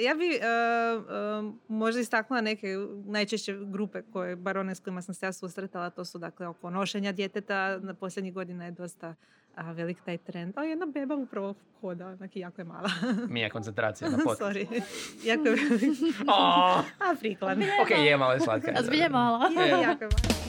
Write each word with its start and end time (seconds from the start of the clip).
Ja 0.00 0.14
bi 0.14 0.24
uh, 0.24 1.04
uh, 1.04 1.54
možda 1.68 2.00
istaknula 2.00 2.40
neke 2.40 2.76
najčešće 3.04 3.56
grupe 3.64 4.02
koje, 4.02 4.36
bar 4.36 4.58
one 4.58 4.74
s 4.74 4.80
kojima 4.80 5.02
sam 5.02 5.14
se 5.14 5.26
ja 5.26 5.32
susretala, 5.32 5.90
to 5.90 6.04
su 6.04 6.18
dakle 6.18 6.46
oko 6.46 6.70
nošenja 6.70 7.12
djeteta. 7.12 7.78
Na 7.78 7.94
posljednjih 7.94 8.34
godina 8.34 8.64
je 8.64 8.70
dosta 8.70 9.14
a, 9.54 9.72
velik 9.72 9.98
taj 10.04 10.18
trend. 10.18 10.54
O, 10.58 10.62
jedna 10.62 10.86
beba 10.86 11.14
upravo 11.14 11.54
hoda, 11.80 12.06
onak 12.06 12.36
i 12.36 12.40
jako 12.40 12.60
je 12.60 12.64
mala. 12.64 12.90
Mija 13.28 13.50
koncentracija 13.50 14.10
na 14.10 14.16
podcast. 14.24 14.40
Sorry. 14.40 14.82
jako 15.30 15.48
je 15.48 15.54
velik. 15.70 15.98
Oh, 16.28 16.84
A, 17.00 17.14
prikladno. 17.20 17.64
ok, 17.82 17.90
je 17.90 18.16
malo 18.16 18.32
je 18.32 18.40
slatka. 18.40 18.72
A 18.78 18.82
zbilje 18.82 19.08
malo. 19.08 19.44
Je, 19.48 19.68
jako 19.68 20.04
je 20.04 20.08
mala. 20.08 20.45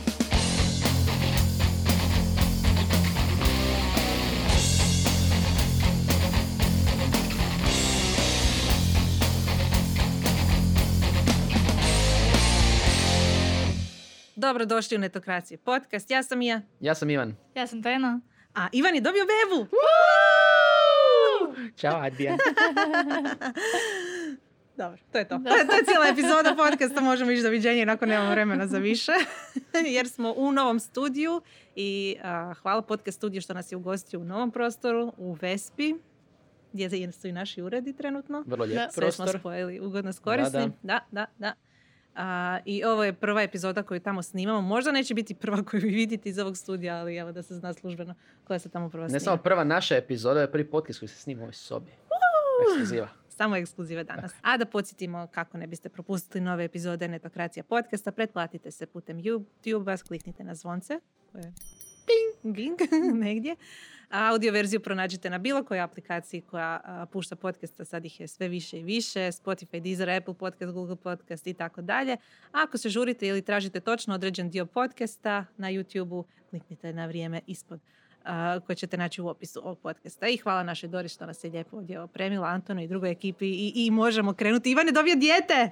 Dobrodošli 14.48 14.98
u 14.98 15.00
Netokraciju 15.00 15.58
podcast. 15.58 16.12
Ja 16.12 16.24
sam 16.24 16.42
Ija. 16.42 16.62
Ja 16.80 16.96
sam 16.96 17.10
Ivan. 17.10 17.36
Ja 17.56 17.68
sam 17.68 17.84
Tena. 17.84 18.22
A 18.56 18.68
Ivan 18.72 18.96
je 18.96 19.02
dobio 19.02 19.24
bebu. 19.26 19.68
Ćao, 21.76 22.00
Adija. 22.02 22.38
Dobro, 24.78 24.98
to 25.12 25.18
je 25.18 25.28
to. 25.28 25.40
To 25.40 25.56
je, 25.56 25.68
to 25.68 25.76
je 25.76 25.84
cijela 25.86 26.08
epizoda 26.08 26.56
podcasta, 26.58 27.02
možemo 27.02 27.32
ići 27.32 27.44
doviđenja, 27.44 27.86
nakon 27.86 28.10
nemamo 28.10 28.32
vremena 28.32 28.68
za 28.68 28.78
više. 28.78 29.12
Jer 29.96 30.10
smo 30.10 30.34
u 30.38 30.52
novom 30.52 30.80
studiju 30.80 31.42
i 31.76 32.18
a, 32.24 32.54
hvala 32.62 32.82
podcast 32.82 33.18
studiju 33.18 33.42
što 33.42 33.54
nas 33.54 33.72
je 33.72 33.76
ugostio 33.76 34.20
u 34.20 34.24
novom 34.24 34.52
prostoru, 34.52 35.14
u 35.18 35.34
Vespi, 35.34 35.94
gdje 36.74 37.12
su 37.12 37.28
i 37.28 37.32
naši 37.32 37.62
uredi 37.62 37.94
trenutno. 37.94 38.44
Vrlo 38.48 38.66
lijep 38.66 38.78
Da. 38.80 38.92
Sve 38.92 39.12
smo 39.12 39.24
prostor. 39.26 39.40
spojili 39.40 39.80
ugodno 39.80 40.14
s 40.14 40.20
korisnim. 40.20 40.74
Da, 40.84 41.00
Da, 41.12 41.26
da, 41.26 41.26
da. 41.38 41.67
A, 42.18 42.60
I 42.66 42.84
ovo 42.84 43.04
je 43.04 43.14
prva 43.14 43.42
epizoda 43.42 43.84
koju 43.84 44.00
tamo 44.00 44.24
snimamo. 44.24 44.62
Možda 44.62 44.92
neće 44.92 45.14
biti 45.14 45.36
prva 45.36 45.64
koju 45.64 45.82
vi 45.82 45.90
vidite 45.90 46.30
iz 46.30 46.40
ovog 46.40 46.58
studija, 46.58 46.96
ali 46.96 47.16
evo 47.16 47.32
da 47.32 47.44
se 47.44 47.56
zna 47.56 47.74
službeno 47.74 48.16
koja 48.44 48.60
se 48.60 48.70
tamo 48.70 48.90
prva 48.90 49.04
Ne 49.04 49.10
snima. 49.10 49.20
samo 49.20 49.38
prva 49.38 49.64
naša 49.64 49.96
epizoda, 49.96 50.42
je 50.42 50.52
prvi 50.52 50.70
podcast 50.70 51.00
koji 51.00 51.10
se 51.10 51.16
snima 51.16 51.42
u 51.42 51.44
ovoj 51.44 51.54
sobi. 51.54 51.92
Ekskluziva. 52.70 53.10
Samo 53.30 53.56
ekskluzive 53.56 54.04
danas. 54.04 54.32
A 54.42 54.58
da 54.58 54.66
podsjetimo 54.66 55.28
kako 55.32 55.58
ne 55.58 55.68
biste 55.68 55.90
propustili 55.90 56.44
nove 56.44 56.64
epizode 56.64 57.08
Netokracija 57.08 57.64
podcasta, 57.64 58.12
pretplatite 58.12 58.72
se 58.72 58.86
putem 58.86 59.18
YouTube-a, 59.18 59.98
kliknite 60.08 60.44
na 60.44 60.56
zvonce. 60.56 61.00
koje 61.32 61.54
Bing, 62.44 62.80
negdje. 63.26 63.56
A 64.10 64.30
audio 64.32 64.52
verziju 64.52 64.80
pronađite 64.80 65.30
na 65.30 65.38
bilo 65.38 65.64
kojoj 65.64 65.82
aplikaciji 65.82 66.42
koja 66.42 66.82
a, 66.84 67.06
pušta 67.06 67.36
podcasta, 67.36 67.86
sad 67.86 68.06
ih 68.06 68.20
je 68.20 68.28
sve 68.28 68.48
više 68.48 68.80
i 68.80 68.84
više, 68.84 69.20
Spotify, 69.20 69.80
Deezer, 69.80 70.10
Apple 70.10 70.34
podcast, 70.34 70.74
Google 70.74 70.96
podcast 70.96 71.48
i 71.48 71.54
tako 71.54 71.82
dalje. 71.82 72.18
Ako 72.52 72.78
se 72.78 72.90
žurite 72.90 73.28
ili 73.28 73.42
tražite 73.42 73.80
točno 73.80 74.16
određen 74.16 74.50
dio 74.50 74.66
podcasta 74.66 75.46
na 75.58 75.72
YouTube-u, 75.72 76.26
kliknite 76.50 76.94
na 76.94 77.06
vrijeme 77.06 77.42
ispod 77.48 77.80
a, 78.24 78.60
koje 78.66 78.76
ćete 78.76 78.98
naći 78.98 79.22
u 79.22 79.28
opisu 79.28 79.60
ovog 79.64 79.80
podcasta. 79.80 80.28
I 80.28 80.38
hvala 80.38 80.64
našoj 80.64 80.90
Dori 80.90 81.10
što 81.10 81.26
nas 81.26 81.44
je 81.44 81.50
lijepo 81.50 81.78
ovdje 81.78 82.00
opremila, 82.00 82.48
Antonu 82.48 82.82
i 82.82 82.88
drugoj 82.88 83.12
ekipi 83.12 83.48
i, 83.48 83.74
i 83.76 83.92
možemo 83.92 84.34
krenuti. 84.34 84.72
Ivan 84.72 84.88
je 84.88 84.94
dobio 84.94 85.16
dijete! 85.16 85.70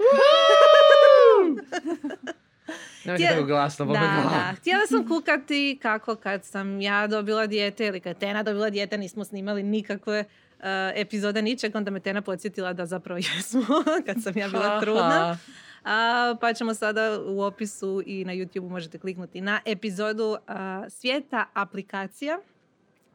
Nemojte 3.05 3.23
Htje- 3.23 3.29
tako 3.29 3.45
glasno, 3.45 3.85
Da, 3.85 3.89
bome 3.89 3.99
glavu. 3.99 4.29
da. 4.29 4.53
Htjela 4.53 4.87
sam 4.87 5.07
kukati 5.07 5.79
kako 5.81 6.15
kad 6.15 6.45
sam 6.45 6.81
ja 6.81 7.07
dobila 7.07 7.47
dijete 7.47 7.85
ili 7.85 7.99
kad 7.99 8.17
Tena 8.17 8.43
dobila 8.43 8.69
dijete 8.69 8.97
nismo 8.97 9.23
snimali 9.23 9.63
nikakve 9.63 10.19
uh, 10.19 10.65
epizode 10.95 11.41
ničeg, 11.41 11.75
onda 11.75 11.91
me 11.91 11.99
Tena 11.99 12.21
podsjetila 12.21 12.73
da 12.73 12.85
zapravo 12.85 13.17
jesmo 13.35 13.63
kad 14.05 14.23
sam 14.23 14.37
ja 14.37 14.47
bila 14.49 14.81
trudna. 14.81 15.37
A, 15.83 16.35
pa 16.41 16.53
ćemo 16.53 16.73
sada 16.73 17.19
u 17.21 17.41
opisu 17.41 18.03
i 18.05 18.25
na 18.25 18.33
YouTube 18.33 18.69
možete 18.69 18.97
kliknuti 18.97 19.41
na 19.41 19.61
epizodu 19.65 20.37
a, 20.47 20.85
Svijeta 20.89 21.45
aplikacija 21.53 22.39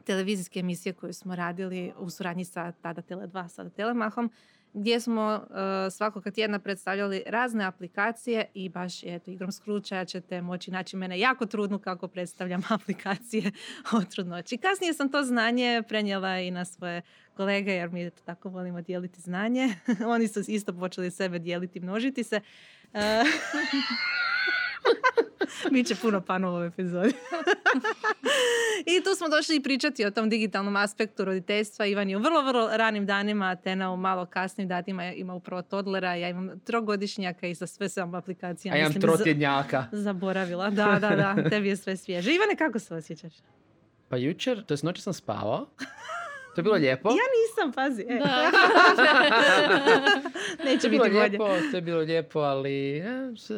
televizijske 0.03 0.59
emisije 0.59 0.93
koju 0.93 1.13
smo 1.13 1.35
radili 1.35 1.93
u 1.97 2.09
suradnji 2.09 2.45
sa 2.45 2.71
tada 2.71 3.01
Tele2, 3.01 3.47
sada 3.47 3.69
Telemahom, 3.69 4.31
gdje 4.73 4.99
smo 4.99 5.35
uh, 5.43 5.57
svakog 5.91 6.23
tjedna 6.33 6.59
predstavljali 6.59 7.23
razne 7.27 7.65
aplikacije 7.65 8.45
i 8.53 8.69
baš 8.69 9.03
eto, 9.03 9.31
igrom 9.31 9.51
skručaja 9.51 10.05
ćete 10.05 10.41
moći 10.41 10.71
naći 10.71 10.97
mene 10.97 11.19
jako 11.19 11.45
trudnu 11.45 11.79
kako 11.79 12.07
predstavljam 12.07 12.61
aplikacije 12.79 13.51
o 13.93 14.01
trudnoći. 14.01 14.57
Kasnije 14.57 14.93
sam 14.93 15.11
to 15.11 15.23
znanje 15.23 15.83
prenijela 15.87 16.39
i 16.39 16.51
na 16.51 16.65
svoje 16.65 17.01
kolege 17.33 17.71
jer 17.71 17.89
mi 17.89 18.05
eto, 18.05 18.21
tako 18.25 18.49
volimo 18.49 18.81
dijeliti 18.81 19.21
znanje. 19.21 19.75
Oni 20.13 20.27
su 20.27 20.39
isto 20.47 20.73
počeli 20.73 21.11
sebe 21.11 21.39
dijeliti, 21.39 21.79
množiti 21.79 22.23
se. 22.23 22.41
Uh, 22.93 22.99
Biće 25.71 25.95
puno 25.95 26.21
panova 26.21 26.53
u 26.53 26.55
ovoj 26.55 26.67
epizodi. 26.67 27.13
I 28.97 29.03
tu 29.03 29.15
smo 29.17 29.29
došli 29.29 29.55
i 29.55 29.63
pričati 29.63 30.05
o 30.05 30.11
tom 30.11 30.29
digitalnom 30.29 30.75
aspektu 30.75 31.25
roditeljstva. 31.25 31.85
Ivan 31.85 32.09
je 32.09 32.17
u 32.17 32.19
vrlo, 32.19 32.41
vrlo 32.41 32.69
ranim 32.77 33.05
danima, 33.05 33.45
a 33.45 33.55
Tena 33.55 33.91
u 33.91 33.97
malo 33.97 34.25
kasnim 34.25 34.67
datima 34.67 35.11
ima 35.11 35.33
upravo 35.33 35.61
toddlera. 35.61 36.15
Ja 36.15 36.29
imam 36.29 36.59
trogodišnjaka 36.59 37.47
i 37.47 37.55
sa 37.55 37.67
sve 37.67 37.89
sam 37.89 38.15
aplikacija. 38.15 38.73
A 38.73 38.77
imam 38.77 38.89
mislim, 38.89 39.01
za- 39.01 39.07
trotjednjaka. 39.07 39.85
Zaboravila, 39.91 40.69
da, 40.69 40.97
da, 41.01 41.09
da. 41.09 41.35
Tebi 41.49 41.67
je 41.67 41.77
sve 41.77 41.97
svježe. 41.97 42.33
Ivane, 42.33 42.55
kako 42.57 42.79
se 42.79 42.95
osjećaš? 42.95 43.33
Pa 44.09 44.17
jučer, 44.17 44.63
to 44.65 44.73
je 44.73 44.77
noći 44.83 45.01
sam 45.01 45.13
spavao. 45.13 45.67
To 46.55 46.61
je 46.61 46.63
bilo 46.63 46.75
lijepo. 46.75 47.09
Ja 47.09 47.15
nisam, 47.15 47.71
pazi. 47.71 48.05
E. 48.09 48.19
Da. 48.19 48.51
Neće 50.65 50.89
biti 50.89 50.99
bolje. 50.99 51.19
lijepo, 51.19 51.47
to 51.71 51.77
je 51.77 51.81
bilo 51.81 51.99
lijepo, 51.99 52.39
ali 52.39 52.97
eh, 52.97 53.03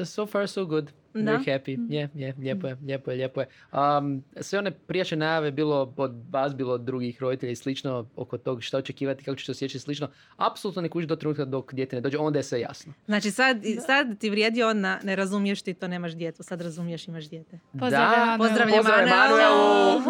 so 0.05 0.25
far 0.25 0.47
so 0.47 0.65
good. 0.65 0.91
Da? 1.13 1.21
Very 1.21 1.45
happy. 1.45 1.85
Je, 1.89 2.09
je, 2.13 2.33
lijepo 2.39 2.67
je, 2.67 2.77
lijepo 2.85 3.11
je, 3.11 3.17
lijepo 3.17 3.41
je. 3.41 3.47
Um, 3.71 4.23
sve 4.41 4.59
one 4.59 4.71
prijašnje 4.71 5.17
najave 5.17 5.51
bilo 5.51 5.93
od 5.97 6.23
vas, 6.29 6.55
bilo 6.55 6.73
od 6.73 6.81
drugih 6.81 7.21
roditelja 7.21 7.51
i 7.51 7.55
slično, 7.55 8.07
oko 8.15 8.37
tog 8.37 8.63
šta 8.63 8.77
očekivati, 8.77 9.23
kako 9.23 9.35
će 9.35 9.45
se 9.45 9.51
osjećati 9.51 9.77
i 9.77 9.79
slično. 9.79 10.07
Apsolutno 10.37 10.81
ne 10.81 10.89
kuži 10.89 11.07
do 11.07 11.15
trenutka 11.15 11.45
dok 11.45 11.73
dijete 11.73 11.95
ne 11.95 12.01
dođe, 12.01 12.17
onda 12.17 12.39
je 12.39 12.43
sve 12.43 12.59
jasno. 12.59 12.93
Znači 13.05 13.31
sad, 13.31 13.57
sad 13.85 14.17
ti 14.19 14.29
vrijedi 14.29 14.63
ona, 14.63 14.99
ne 15.03 15.15
razumiješ 15.15 15.61
ti 15.61 15.73
to 15.73 15.87
nemaš 15.87 16.13
djetu, 16.13 16.43
sad 16.43 16.61
razumiješ 16.61 17.07
imaš 17.07 17.29
dijete. 17.29 17.59
Pozdravljam, 17.79 18.29
Anu. 18.29 18.37
Pozdravljam, 18.37 18.77
Pozdrav 18.77 18.99
Anu. 18.99 19.07
Emanuelu! 19.07 20.01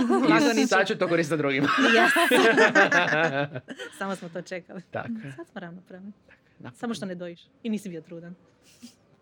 I 0.64 0.68
sad 0.68 0.88
ću 0.88 0.96
to 0.98 1.08
koristiti 1.08 1.38
drugima. 1.38 1.68
Samo 4.00 4.16
smo 4.16 4.30
to 4.30 4.42
čekali. 4.42 4.82
Tako. 4.92 5.14
Sad 5.36 5.48
smo 5.48 5.60
ravnopravni. 5.62 6.12
Samo 6.74 6.94
što 6.94 7.06
ne 7.06 7.16
dojiš. 7.16 7.42
I 7.64 7.70
nisi 7.70 7.90
bio 7.90 8.02
trudan. 8.02 8.36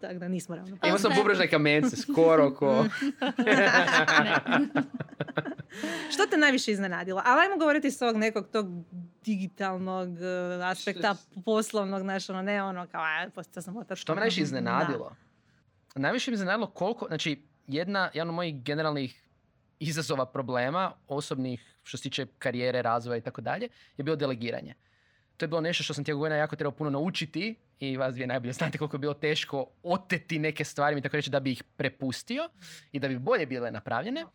Tako 0.01 0.19
da 0.19 0.27
nismo 0.27 0.55
ravnopravni. 0.55 0.89
Imao 0.89 0.99
sam 0.99 1.11
bubrežne 1.17 1.47
kamence, 1.47 1.95
skoro 1.95 2.53
ko... 2.53 2.85
Što 6.13 6.27
te 6.29 6.37
najviše 6.37 6.71
iznenadilo? 6.71 7.21
Ali 7.25 7.41
ajmo 7.41 7.57
govoriti 7.57 7.91
s 7.91 8.01
ovog 8.01 8.17
nekog 8.17 8.47
tog 8.47 8.67
digitalnog 9.25 10.09
eh, 10.09 10.63
aspekta, 10.63 11.15
poslovnog, 11.45 12.01
znaš, 12.01 12.29
ono, 12.29 12.41
ne 12.41 12.63
ono 12.63 12.87
kao, 12.87 13.01
a, 13.01 13.29
postao 13.35 13.63
sam 13.63 13.77
otac. 13.77 13.97
Što 13.97 14.15
me 14.15 14.19
najviše 14.19 14.41
iznenadilo? 14.41 15.15
Najviše 15.95 16.31
me 16.31 16.35
iznenadilo 16.35 16.67
koliko, 16.67 17.07
znači, 17.07 17.43
jedna, 17.67 18.09
jedan 18.13 18.29
od 18.29 18.35
mojih 18.35 18.63
generalnih 18.63 19.23
izazova 19.79 20.25
problema, 20.25 20.91
osobnih 21.07 21.77
što 21.83 21.97
se 21.97 22.03
tiče 22.03 22.25
karijere, 22.39 22.81
razvoja 22.81 23.17
i 23.17 23.21
tako 23.21 23.41
dalje, 23.41 23.69
je 23.97 24.03
bilo 24.03 24.15
delegiranje. 24.15 24.75
To 25.41 25.45
je 25.45 25.47
bilo 25.47 25.61
nešto 25.61 25.83
što 25.83 25.93
sam 25.93 26.03
tijekom 26.03 26.19
godina 26.19 26.35
jako 26.35 26.55
trebao 26.55 26.71
puno 26.71 26.89
naučiti 26.89 27.55
i 27.79 27.97
vas 27.97 28.13
dvije 28.13 28.27
najbolje 28.27 28.53
znate 28.53 28.77
koliko 28.77 28.95
je 28.95 28.99
bilo 28.99 29.13
teško 29.13 29.65
oteti 29.83 30.39
neke 30.39 30.63
stvari 30.63 30.95
mi 30.95 31.01
tako 31.01 31.15
reći 31.15 31.29
da 31.29 31.39
bi 31.39 31.51
ih 31.51 31.63
prepustio 31.63 32.49
i 32.91 32.99
da 32.99 33.07
bi 33.07 33.19
bolje 33.19 33.45
bile 33.45 33.71
napravljene. 33.71 34.25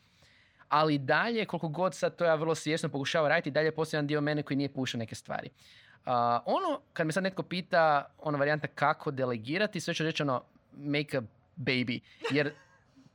Ali 0.69 0.99
dalje, 0.99 1.44
koliko 1.44 1.69
god 1.69 1.94
sad 1.94 2.17
to 2.17 2.25
ja 2.25 2.34
vrlo 2.34 2.55
svjesno 2.55 2.89
pokušavao 2.89 3.28
raditi, 3.28 3.50
dalje 3.50 3.71
postoji 3.71 3.99
jedan 3.99 4.06
dio 4.06 4.21
mene 4.21 4.43
koji 4.43 4.56
nije 4.56 4.72
pušao 4.72 4.99
neke 4.99 5.15
stvari. 5.15 5.50
A, 6.05 6.41
ono, 6.47 6.81
kad 6.93 7.06
me 7.06 7.12
sad 7.12 7.23
netko 7.23 7.43
pita, 7.43 8.15
ono 8.19 8.38
varijanta 8.38 8.67
kako 8.67 9.11
delegirati, 9.11 9.81
sve 9.81 9.94
ću 9.94 10.05
reći 10.05 10.23
ono, 10.23 10.43
make 10.76 11.19
a 11.19 11.23
baby. 11.56 12.00
Jer 12.31 12.52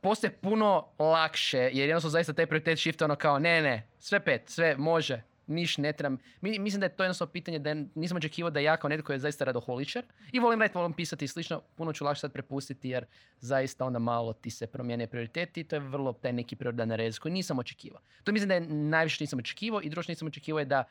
postaje 0.00 0.32
puno 0.32 0.86
lakše, 0.98 1.58
jer 1.58 1.88
jednostavno 1.88 2.12
zaista 2.12 2.32
taj 2.32 2.46
prioritet 2.46 2.78
shift 2.78 3.02
ono 3.02 3.16
kao, 3.16 3.38
ne, 3.38 3.62
ne, 3.62 3.86
sve 3.98 4.20
pet, 4.20 4.42
sve 4.46 4.76
može, 4.76 5.22
niš 5.46 5.78
ne 5.78 5.92
trebam. 5.92 6.18
Mi, 6.40 6.58
mislim 6.58 6.80
da 6.80 6.86
je 6.86 6.96
to 6.96 7.04
jednostavno 7.04 7.32
pitanje 7.32 7.58
da 7.58 7.74
nisam 7.94 8.16
očekivao 8.16 8.50
da 8.50 8.60
ja 8.60 8.76
kao 8.76 8.88
netko 8.88 9.12
je 9.12 9.18
zaista 9.18 9.44
radoholičar 9.44 10.04
i 10.32 10.40
volim 10.40 10.60
raditi, 10.60 10.78
volim 10.78 10.92
pisati 10.92 11.24
i 11.24 11.28
slično, 11.28 11.60
puno 11.76 11.92
ću 11.92 12.04
lakše 12.04 12.20
sad 12.20 12.32
prepustiti 12.32 12.88
jer 12.88 13.04
zaista 13.40 13.84
onda 13.84 13.98
malo 13.98 14.32
ti 14.32 14.50
se 14.50 14.66
promijene 14.66 15.06
prioriteti 15.06 15.60
i 15.60 15.64
to 15.64 15.76
je 15.76 15.80
vrlo 15.80 16.12
taj 16.12 16.32
neki 16.32 16.56
prirodan 16.56 16.90
rez 16.90 17.18
koji 17.18 17.32
nisam 17.32 17.58
očekivao. 17.58 18.00
To 18.24 18.32
mislim 18.32 18.48
da 18.48 18.54
je 18.54 18.60
najviše 18.68 19.24
nisam 19.24 19.38
očekivao 19.38 19.82
i 19.82 19.88
drugo 19.88 20.02
što 20.02 20.12
nisam 20.12 20.28
očekivao 20.28 20.58
je 20.58 20.64
da 20.64 20.84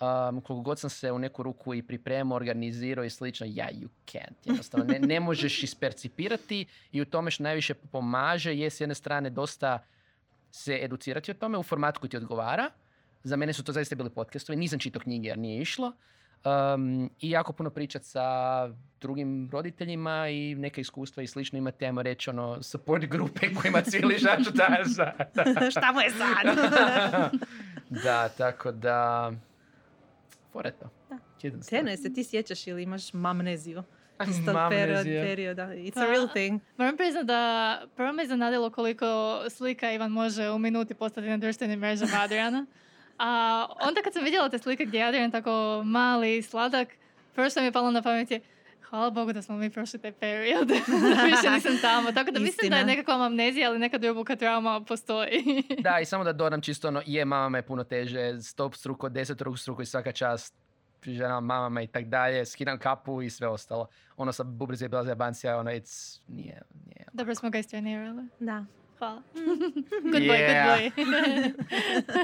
um, 0.00 0.40
koliko 0.40 0.62
god 0.62 0.78
sam 0.78 0.90
se 0.90 1.12
u 1.12 1.18
neku 1.18 1.42
ruku 1.42 1.74
i 1.74 1.82
pripremao, 1.82 2.36
organizirao 2.36 3.04
i 3.04 3.10
slično, 3.10 3.46
ja, 3.50 3.68
you 3.72 3.88
can't. 4.06 4.34
Jednostavno, 4.44 4.86
ne, 4.86 4.98
ne 4.98 5.20
možeš 5.20 5.62
ispercipirati 5.62 6.66
i 6.92 7.00
u 7.00 7.04
tome 7.04 7.30
što 7.30 7.42
najviše 7.42 7.74
pomaže 7.74 8.54
je 8.54 8.70
s 8.70 8.80
jedne 8.80 8.94
strane 8.94 9.30
dosta 9.30 9.84
se 10.50 10.78
educirati 10.82 11.30
o 11.30 11.34
tome 11.34 11.58
u 11.58 11.62
formatu 11.62 12.00
koji 12.00 12.10
ti 12.10 12.16
odgovara. 12.16 12.70
Za 13.26 13.36
mene 13.36 13.52
su 13.52 13.64
to 13.64 13.72
zaista 13.72 13.94
bili 13.94 14.10
podcastovi, 14.10 14.56
nisam 14.56 14.78
čitao 14.78 15.00
knjige 15.00 15.28
jer 15.28 15.38
nije 15.38 15.62
išlo. 15.62 15.92
Um, 16.44 17.10
I 17.20 17.30
jako 17.30 17.52
puno 17.52 17.70
pričat 17.70 18.04
sa 18.04 18.22
drugim 19.00 19.48
roditeljima 19.52 20.28
i 20.28 20.54
neke 20.54 20.80
iskustva 20.80 21.22
i 21.22 21.26
slično 21.26 21.58
imate, 21.58 21.86
ajmo 21.86 22.02
reći, 22.02 22.30
ono, 22.30 22.62
support 22.62 23.06
grupe 23.06 23.46
kojima 23.62 23.82
cijeli 23.82 24.18
žač 24.18 24.46
da, 24.54 24.84
da. 25.34 25.70
Šta 25.70 25.92
mu 25.92 26.00
je 26.00 26.10
sad? 26.10 26.56
da, 28.04 28.28
tako 28.28 28.72
da... 28.72 29.32
Foreto. 30.52 30.90
Da. 31.10 31.18
Jedan 31.42 31.62
stvar. 31.62 31.80
Tene, 31.80 31.96
se 31.96 32.12
ti 32.12 32.24
sjećaš 32.24 32.66
ili 32.66 32.82
imaš 32.82 33.12
mamneziju? 33.12 33.82
Iz 34.28 34.36
tog 34.44 34.56
perioda. 34.70 35.66
It's 35.66 35.94
Pa, 35.94 36.00
a 36.00 36.06
real 36.06 36.28
thing. 36.28 36.60
Moram 36.76 36.96
priznat 36.96 37.26
da 37.26 37.82
prvo 37.96 38.12
me 38.12 38.22
iznenadilo 38.24 38.70
koliko 38.70 39.06
slika 39.50 39.92
Ivan 39.92 40.10
može 40.10 40.50
u 40.50 40.58
minuti 40.58 40.94
postati 40.94 41.26
na 41.26 41.36
društvenim 41.36 41.78
mrežama 41.78 42.20
Adriana. 42.20 42.66
A 43.18 43.66
onda 43.80 44.02
kad 44.02 44.12
sam 44.12 44.24
vidjela 44.24 44.48
te 44.48 44.58
slike 44.58 44.84
gdje 44.84 44.98
je 44.98 45.04
Adrian 45.04 45.30
tako 45.30 45.82
mali 45.84 46.36
i 46.36 46.42
sladak, 46.42 46.88
prvo 47.34 47.50
što 47.50 47.60
mi 47.60 47.66
je 47.66 47.72
palo 47.72 47.90
na 47.90 48.02
pamet 48.02 48.30
je 48.30 48.40
hvala 48.90 49.10
Bogu 49.10 49.32
da 49.32 49.42
smo 49.42 49.56
mi 49.56 49.70
prošli 49.70 50.00
taj 50.00 50.12
period. 50.12 50.70
Više 51.24 51.50
nisam 51.54 51.78
tamo. 51.80 52.12
Tako 52.12 52.30
da 52.30 52.40
mislim 52.40 52.70
da 52.70 52.76
je 52.76 52.80
Istina. 52.80 52.96
nekakva 52.96 53.26
amnezija, 53.26 53.68
ali 53.68 53.78
neka 53.78 53.98
duboka 53.98 54.36
trauma 54.36 54.80
postoji. 54.80 55.62
Da, 55.78 56.00
i 56.00 56.04
samo 56.04 56.24
da 56.24 56.32
dodam 56.32 56.60
čisto 56.60 56.88
ono, 56.88 57.02
je 57.06 57.24
mama 57.24 57.48
me 57.48 57.62
puno 57.62 57.84
teže, 57.84 58.42
stop 58.42 58.74
struko, 58.74 59.08
deset 59.08 59.40
ruku 59.40 59.56
struko 59.56 59.82
i 59.82 59.86
svaka 59.86 60.12
čast 60.12 60.54
ženama, 61.02 61.40
mamama 61.40 61.82
i 61.82 61.86
tak 61.86 62.04
dalje, 62.04 62.44
skidam 62.44 62.78
kapu 62.78 63.22
i 63.22 63.30
sve 63.30 63.48
ostalo. 63.48 63.86
Ono 64.16 64.32
sa 64.32 64.44
bubrize 64.44 64.84
je 64.84 64.88
bila 64.88 65.04
zajebancija, 65.04 65.58
ono, 65.58 65.70
it's, 65.70 66.20
nije, 66.28 66.62
nije. 66.86 67.06
Dobro 67.12 67.34
smo 67.34 67.50
ga 67.50 67.58
istrenirali. 67.58 68.22
Da. 68.40 68.64
Hvala. 68.98 69.22
good 70.04 70.22
boy, 70.22 70.38
Yeah. 70.38 70.90
good 70.90 71.06
boy. 71.06 72.16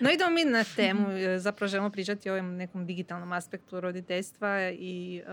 No 0.00 0.10
idemo 0.10 0.30
mi 0.30 0.44
na 0.44 0.64
temu, 0.66 1.06
zapravo 1.38 1.68
želimo 1.68 1.90
pričati 1.90 2.30
o 2.30 2.34
ovom 2.34 2.56
nekom 2.56 2.86
digitalnom 2.86 3.32
aspektu 3.32 3.80
roditeljstva 3.80 4.48
i 4.70 5.16
e, 5.18 5.30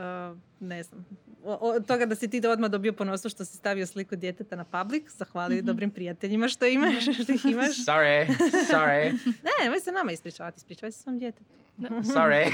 ne 0.62 0.84
znam, 0.84 1.06
o- 1.44 1.72
od 1.72 1.88
toga 1.88 2.06
da 2.06 2.16
si 2.16 2.30
ti 2.30 2.48
odmah 2.48 2.70
dobio 2.70 2.94
ponosu 2.94 3.30
što 3.30 3.46
si 3.46 3.58
stavio 3.58 3.86
sliku 3.86 4.16
djeteta 4.16 4.56
na 4.56 4.64
public, 4.66 5.04
zahvali 5.10 5.62
dobrim 5.62 5.92
prijateljima 5.92 6.48
što 6.48 6.66
imaš, 6.68 7.04
što 7.16 7.32
ih 7.32 7.46
imaš. 7.46 7.76
Sorry, 7.78 8.28
sorry, 8.68 9.12
Ne, 9.44 9.64
nemoj 9.64 9.80
se 9.80 9.92
nama 9.92 10.12
ispričavati, 10.12 10.58
ispričavaj 10.58 10.92
se 10.92 11.00
svom 11.00 11.20
djetetu. 11.20 11.61
Sorry. 12.04 12.46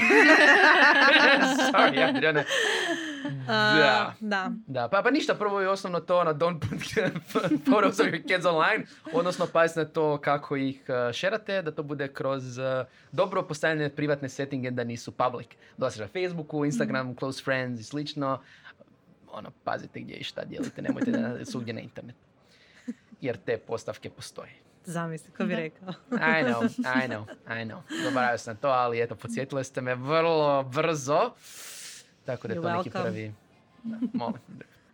sorry, 1.72 2.02
Adriane. 2.02 2.44
A, 3.48 3.78
Da. 3.78 4.14
da. 4.20 4.52
Da, 4.66 4.88
pa, 4.88 5.02
pa 5.02 5.10
ništa, 5.10 5.34
prvo 5.34 5.62
i 5.62 5.66
osnovno 5.66 6.00
to, 6.00 6.18
ono, 6.18 6.34
don't 6.34 6.60
put 6.60 6.78
photos 7.70 8.00
of 8.00 8.06
your 8.06 8.22
kids 8.28 8.46
online, 8.46 8.84
odnosno 9.12 9.46
pazite 9.46 9.80
na 9.80 9.86
to 9.86 10.18
kako 10.18 10.56
ih 10.56 10.82
uh, 10.88 11.12
šerate, 11.12 11.62
da 11.62 11.70
to 11.70 11.82
bude 11.82 12.08
kroz 12.08 12.58
uh, 12.58 12.64
dobro 13.12 13.42
postavljene 13.42 13.90
privatne 13.90 14.28
settinge 14.28 14.70
da 14.70 14.84
nisu 14.84 15.12
public. 15.12 15.48
Se 15.90 16.00
na 16.00 16.06
Facebooku, 16.06 16.64
Instagramu, 16.64 17.14
close 17.18 17.44
friends 17.44 17.80
i 17.80 17.84
slično, 17.84 18.40
ono, 19.32 19.50
pazite 19.64 20.00
gdje 20.00 20.14
i 20.16 20.24
šta 20.24 20.44
dijelite, 20.44 20.82
nemojte 20.82 21.10
da 21.10 21.44
svugdje 21.44 21.74
na 21.74 21.80
internet. 21.80 22.16
Jer 23.20 23.36
te 23.36 23.58
postavke 23.58 24.10
postoje. 24.10 24.67
Zamisli, 24.88 25.30
ko 25.32 25.44
bi 25.44 25.54
rekao. 25.54 25.88
I 26.10 26.44
know, 26.44 26.64
I 27.04 27.08
know, 27.08 27.24
I 27.46 27.64
know. 27.64 27.80
Zaboravio 28.04 28.38
sam 28.38 28.56
to, 28.56 28.68
ali 28.68 29.02
eto, 29.02 29.14
podsjetili 29.14 29.64
ste 29.64 29.80
me 29.80 29.94
vrlo 29.94 30.62
brzo. 30.62 31.32
Tako 32.24 32.48
da 32.48 32.54
je 32.54 32.62
to 32.62 32.72
neki 32.76 32.90
prvi... 32.90 33.32
Da, 33.82 33.96
molim. 34.12 34.40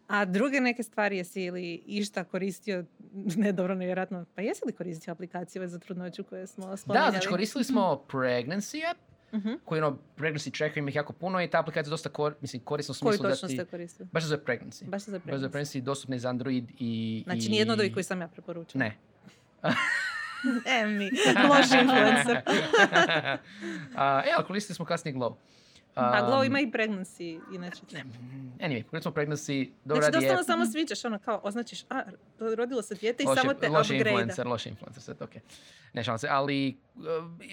A 0.06 0.24
druge 0.24 0.60
neke 0.60 0.82
stvari 0.82 1.16
jesi 1.16 1.42
ili 1.42 1.82
išta 1.86 2.24
koristio, 2.24 2.84
ne 3.36 3.52
dobro, 3.52 3.74
nevjerojatno, 3.74 4.24
pa 4.34 4.42
jesi 4.42 4.62
li 4.66 4.72
koristio 4.72 5.12
aplikacije 5.12 5.68
za 5.68 5.78
trudnoću 5.78 6.24
koje 6.24 6.46
smo 6.46 6.76
spominjali? 6.76 7.06
Da, 7.06 7.10
znači 7.10 7.28
koristili 7.28 7.64
smo 7.64 8.04
Pregnancy 8.08 8.90
app, 8.90 9.00
Mhm. 9.34 9.52
koji 9.64 9.80
ono, 9.80 9.98
Pregnancy 10.16 10.58
Tracker 10.58 10.78
ima 10.78 10.88
ih 10.88 10.96
jako 10.96 11.12
puno 11.12 11.42
i 11.42 11.50
ta 11.50 11.60
aplikacija 11.60 11.88
je 11.88 11.90
dosta 11.90 12.08
kor, 12.08 12.34
mislim, 12.40 12.62
korisna 12.62 12.92
u 12.92 13.04
Koju 13.04 13.12
smislu 13.12 13.22
da 13.22 13.30
točno 13.30 13.48
ti... 13.48 13.54
ste 13.54 13.64
koristili? 13.64 14.08
Baš 14.12 14.24
zove 14.24 14.44
Pregnancy. 14.44 14.84
Baš 14.84 15.02
za 15.04 15.18
Baš 15.18 15.34
se 15.34 15.38
zove 15.38 15.52
Pregnancy, 15.52 15.80
dostupna 15.80 16.16
je 16.16 16.20
za 16.20 16.28
Android 16.28 16.64
i... 16.78 17.22
Znači, 17.24 17.46
i... 17.46 17.48
nijedno 17.48 17.72
od 17.72 17.80
ovih 17.80 17.92
koji 17.94 18.04
sam 18.04 18.20
ja 18.20 18.28
preporučila. 18.28 18.84
Ne. 18.84 18.96
E, 20.66 20.86
mi, 20.86 21.10
loš 21.50 21.66
influencer. 21.72 22.40
A, 23.96 24.22
e, 24.26 24.32
ali 24.36 24.44
koristili 24.46 24.74
smo 24.74 24.84
kasnije 24.84 25.14
Glow. 25.14 25.34
A 25.94 26.22
Glow 26.22 26.40
Um, 26.40 26.46
ima 26.46 26.60
i 26.60 26.66
pregnancy, 26.66 27.40
inače. 27.54 27.80
Ne, 27.92 28.04
anyway, 28.60 28.82
koristili 28.82 29.02
smo 29.02 29.10
Pregnancy, 29.12 29.70
dobro 29.84 30.02
Znači, 30.02 30.12
doslovno 30.14 30.40
app. 30.40 30.46
samo 30.46 30.66
svičaš, 30.66 31.04
ono 31.04 31.18
kao, 31.18 31.40
označiš, 31.42 31.84
a, 31.90 32.02
rodilo 32.56 32.82
se 32.82 32.94
dijete 32.94 33.22
i 33.22 33.26
Loš 33.26 33.36
je- 33.36 33.40
samo 33.40 33.54
te 33.54 33.68
loš 33.68 33.90
je 33.90 33.96
upgrade 33.96 34.10
influencer, 34.10 34.46
loš 34.46 34.66
je 34.66 34.70
influencer, 34.70 35.02
sve 35.02 35.14
to 35.14 35.24
okej. 35.24 35.40
Ne 35.92 36.04
šalim 36.04 36.18
se, 36.18 36.28
ali 36.30 36.76
uh, 36.94 37.02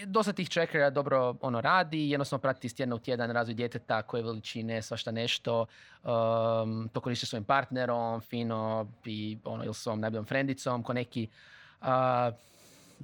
dosta 0.06 0.34
tih 0.34 0.50
trackera 0.50 0.90
dobro 0.90 1.36
ono 1.42 1.62
radi, 1.62 2.10
jednostavno 2.10 2.42
prati 2.42 2.68
iz 2.68 2.76
tjedna 2.76 2.96
u 2.96 3.00
tjedan 3.00 3.32
razvoj 3.32 3.54
djeteta, 3.54 4.02
koje 4.02 4.24
veličine, 4.24 4.82
svašta 4.82 5.12
nešto, 5.12 5.66
um, 6.04 6.90
to 6.94 7.00
koristi 7.00 7.26
svojim 7.26 7.44
partnerom, 7.44 8.22
fino, 8.22 8.92
i 9.06 9.38
ono, 9.44 9.64
ili 9.64 9.74
svom 9.74 10.00
najboljom 10.00 10.26
frendicom, 10.26 10.84
ko 10.84 10.94
neki, 10.94 11.28
uh, 11.82 12.34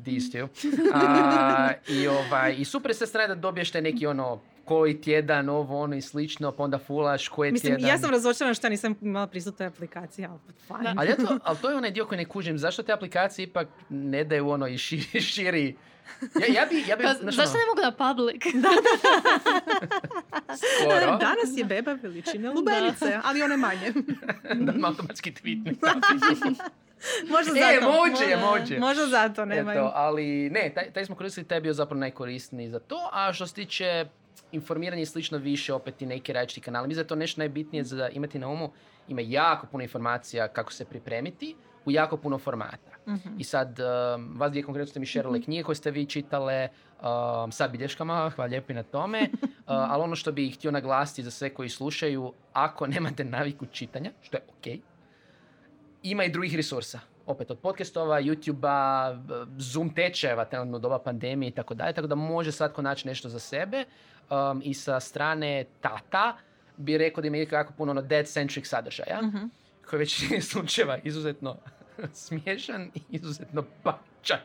these 0.04 0.32
two. 0.32 0.48
A, 0.94 1.70
i, 1.96 2.08
ovaj, 2.08 2.56
I 2.58 2.66
super 2.66 2.92
je 2.92 2.96
sve 2.96 3.08
strane 3.08 3.28
da 3.28 3.36
dobiješ 3.36 3.72
te 3.72 3.82
neki 3.82 4.08
ono, 4.08 4.42
koji 4.66 5.02
tjedan, 5.02 5.50
ovo, 5.50 5.80
ono 5.80 5.96
i 5.96 6.02
slično, 6.02 6.52
pa 6.52 6.64
onda 6.64 6.78
fulaš 6.78 7.28
koji 7.28 7.52
Mislim, 7.52 7.76
tjedan. 7.76 7.90
ja 7.90 7.98
sam 7.98 8.10
razočarana 8.10 8.54
što 8.54 8.70
nisam 8.70 8.96
imala 9.02 9.28
pristup 9.28 9.58
toj 9.58 9.68
aplikaciji, 9.68 10.26
ali 10.26 10.40
fajn. 10.68 11.00
Ali, 11.00 11.16
to, 11.16 11.40
ali 11.44 11.58
to 11.58 11.70
je 11.70 11.76
onaj 11.76 11.92
dio 11.92 12.06
koji 12.06 12.18
ne 12.18 12.26
kužim. 12.26 12.58
Zašto 12.58 12.84
te 12.84 12.94
aplikacije 12.94 13.44
ipak 13.44 13.68
ne 13.90 14.24
daju 14.24 14.50
ono 14.50 14.68
i 14.68 14.78
širi? 14.78 15.22
širi? 15.22 15.76
Ja, 16.42 16.62
ja 16.62 16.66
bi, 16.70 16.84
ja 16.88 16.96
bi, 16.96 17.04
Pa, 17.04 17.14
znaš, 17.14 17.36
zašto 17.36 17.52
ono, 17.52 17.60
ne 17.60 17.66
mogu 17.66 17.82
na 17.82 17.92
public? 17.92 18.44
skoro, 20.82 21.18
Danas 21.18 21.58
je 21.58 21.66
beba 21.66 21.94
veličine 21.94 22.50
lubenice, 22.50 23.20
ali 23.24 23.42
one 23.42 23.58
manje. 23.58 23.94
da 24.56 24.74
automatski 24.88 25.32
tweet. 25.32 25.76
Možda 27.30 27.52
e, 27.60 27.80
zato. 27.80 27.92
moće, 27.92 28.38
moće. 28.38 28.80
Možda 28.80 29.06
zato 29.06 29.46
nemaju. 29.46 29.80
Eto, 29.80 29.92
ali 29.96 30.50
ne, 30.50 30.72
taj, 30.76 30.92
taj 30.94 31.06
smo 31.06 31.16
koristili, 31.16 31.48
taj 31.48 31.58
je 31.58 31.62
bio 31.62 31.74
zapravo 31.74 32.00
najkorisniji 32.00 32.70
za 32.70 32.80
to, 32.80 33.10
a 33.14 33.34
što 33.34 33.48
se 33.48 33.54
tiče 33.54 34.06
informiranja 34.52 35.02
i 35.02 35.06
slično 35.06 35.38
više, 35.38 35.74
opet 35.74 36.02
i 36.02 36.06
neki 36.06 36.34
različiti 36.34 36.62
kanali. 36.62 36.88
Mislim 36.88 37.04
da 37.04 37.06
je 37.06 37.08
to 37.08 37.16
nešto 37.16 37.42
najbitnije 37.42 37.84
za 37.84 38.10
imati 38.10 38.40
na 38.40 38.48
umu. 38.48 38.72
Ima 39.08 39.22
jako 39.22 39.68
puno 39.68 39.84
informacija 39.84 40.48
kako 40.48 40.74
se 40.74 40.86
pripremiti 40.86 41.56
u 41.86 41.92
jako 41.92 42.18
puno 42.18 42.38
formata. 42.38 42.97
Mhm. 43.08 43.30
I 43.38 43.44
sad, 43.44 43.80
um, 43.80 44.34
vas 44.40 44.52
dvije 44.52 44.64
konkretno 44.64 44.90
ste 44.90 45.00
mi 45.00 45.06
šerali 45.06 45.42
knjige 45.42 45.64
koje 45.64 45.76
ste 45.76 45.92
vi 45.92 46.06
čitale 46.06 46.68
um, 47.02 47.52
sa 47.52 47.68
bilješkama, 47.68 48.30
hvala 48.30 48.50
lijepo 48.50 48.72
i 48.72 48.76
na 48.76 48.84
tome. 48.84 49.30
Uh, 49.68 49.74
ali 49.74 50.04
ono 50.04 50.16
što 50.16 50.32
bih 50.32 50.56
htio 50.56 50.72
naglasiti 50.72 51.24
za 51.24 51.32
sve 51.32 51.50
koji 51.50 51.70
slušaju, 51.70 52.34
ako 52.54 52.88
nemate 52.88 53.24
naviku 53.24 53.66
čitanja, 53.66 54.12
što 54.22 54.38
je 54.38 54.44
ok, 54.50 54.82
ima 56.04 56.24
i 56.24 56.30
drugih 56.32 56.56
resursa. 56.56 57.00
Opet 57.26 57.52
od 57.52 57.60
podcastova, 57.60 58.22
YouTube-a, 58.22 59.16
Zoom 59.58 59.90
tečajeva, 59.96 60.46
trenutno 60.46 60.80
doba 60.80 61.00
pandemije 61.00 61.50
i 61.50 61.54
tako 61.54 61.74
dalje, 61.74 61.94
tako 61.94 62.08
da 62.08 62.16
može 62.16 62.52
svatko 62.52 62.82
naći 62.82 63.08
nešto 63.08 63.30
za 63.30 63.40
sebe. 63.40 63.84
Um, 64.30 64.62
I 64.66 64.74
sa 64.74 65.00
strane 65.00 65.66
tata 65.82 66.38
bi 66.78 66.98
rekao 66.98 67.22
da 67.22 67.28
ima 67.28 67.38
jako 67.38 67.74
puno 67.78 67.92
ono 67.92 68.02
dad-centric 68.02 68.66
sadržaja, 68.68 69.22
Mhm. 69.22 69.46
koji 69.90 70.00
većini 70.00 70.42
slučajeva 70.52 70.98
izuzetno 71.04 71.56
smiješan 72.14 72.92
i 72.96 73.02
izuzetno 73.10 73.64
pačan. 73.84 74.40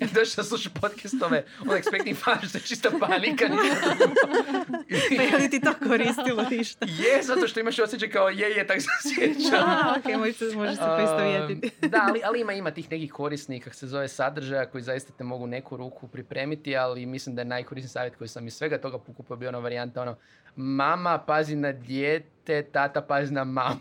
Ja 0.00 0.08
došao 0.14 0.44
slušati 0.44 0.80
podcastove 0.80 1.44
on 1.60 1.68
expecting 1.68 2.16
fun, 2.16 2.48
što 2.48 2.58
je 2.58 2.62
čista 2.62 2.90
panika. 3.00 3.44
Pa 5.16 5.22
je 5.22 5.38
li 5.38 5.50
ti 5.50 5.60
to 5.60 5.72
koristilo 5.88 6.42
ništa? 6.50 6.86
je, 7.02 7.22
zato 7.22 7.48
što 7.48 7.60
imaš 7.60 7.78
osjećaj 7.78 8.10
kao 8.10 8.28
je, 8.28 8.50
je, 8.50 8.66
tak 8.66 8.80
se 8.80 8.88
osjećam. 8.98 9.68
A, 9.68 9.96
ok, 9.98 10.18
može 10.18 10.32
se, 10.32 10.56
može 10.56 10.74
se 10.74 10.82
poistovjetiti. 10.96 11.88
Da, 11.88 12.04
ali, 12.08 12.20
ali 12.24 12.40
ima, 12.40 12.52
ima 12.52 12.70
tih 12.70 12.90
nekih 12.90 13.12
korisnih, 13.12 13.64
kako 13.64 13.76
se 13.76 13.86
zove, 13.86 14.08
sadržaja 14.08 14.66
koji 14.66 14.82
zaista 14.82 15.12
te 15.12 15.24
mogu 15.24 15.46
neku 15.46 15.76
ruku 15.76 16.08
pripremiti, 16.08 16.76
ali 16.76 17.06
mislim 17.06 17.34
da 17.34 17.40
je 17.40 17.46
najkorisniji 17.46 17.90
savjet 17.90 18.16
koji 18.16 18.28
sam 18.28 18.46
iz 18.46 18.54
svega 18.54 18.78
toga 18.78 18.98
pokupio 18.98 19.36
bio 19.36 19.48
ona 19.48 19.58
varijanta 19.58 20.02
ono, 20.02 20.16
mama 20.56 21.18
pazi 21.18 21.56
na 21.56 21.72
dijete, 21.72 22.62
tata 22.62 23.00
pazi 23.02 23.32
na 23.32 23.44
mamu. 23.44 23.80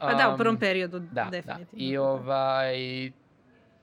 Pa 0.00 0.14
da, 0.14 0.34
u 0.34 0.38
prvom 0.38 0.56
periodu 0.56 0.98
da, 0.98 1.06
da. 1.24 1.30
definitivno. 1.30 1.84
I 1.84 1.96
ovaj, 1.96 3.10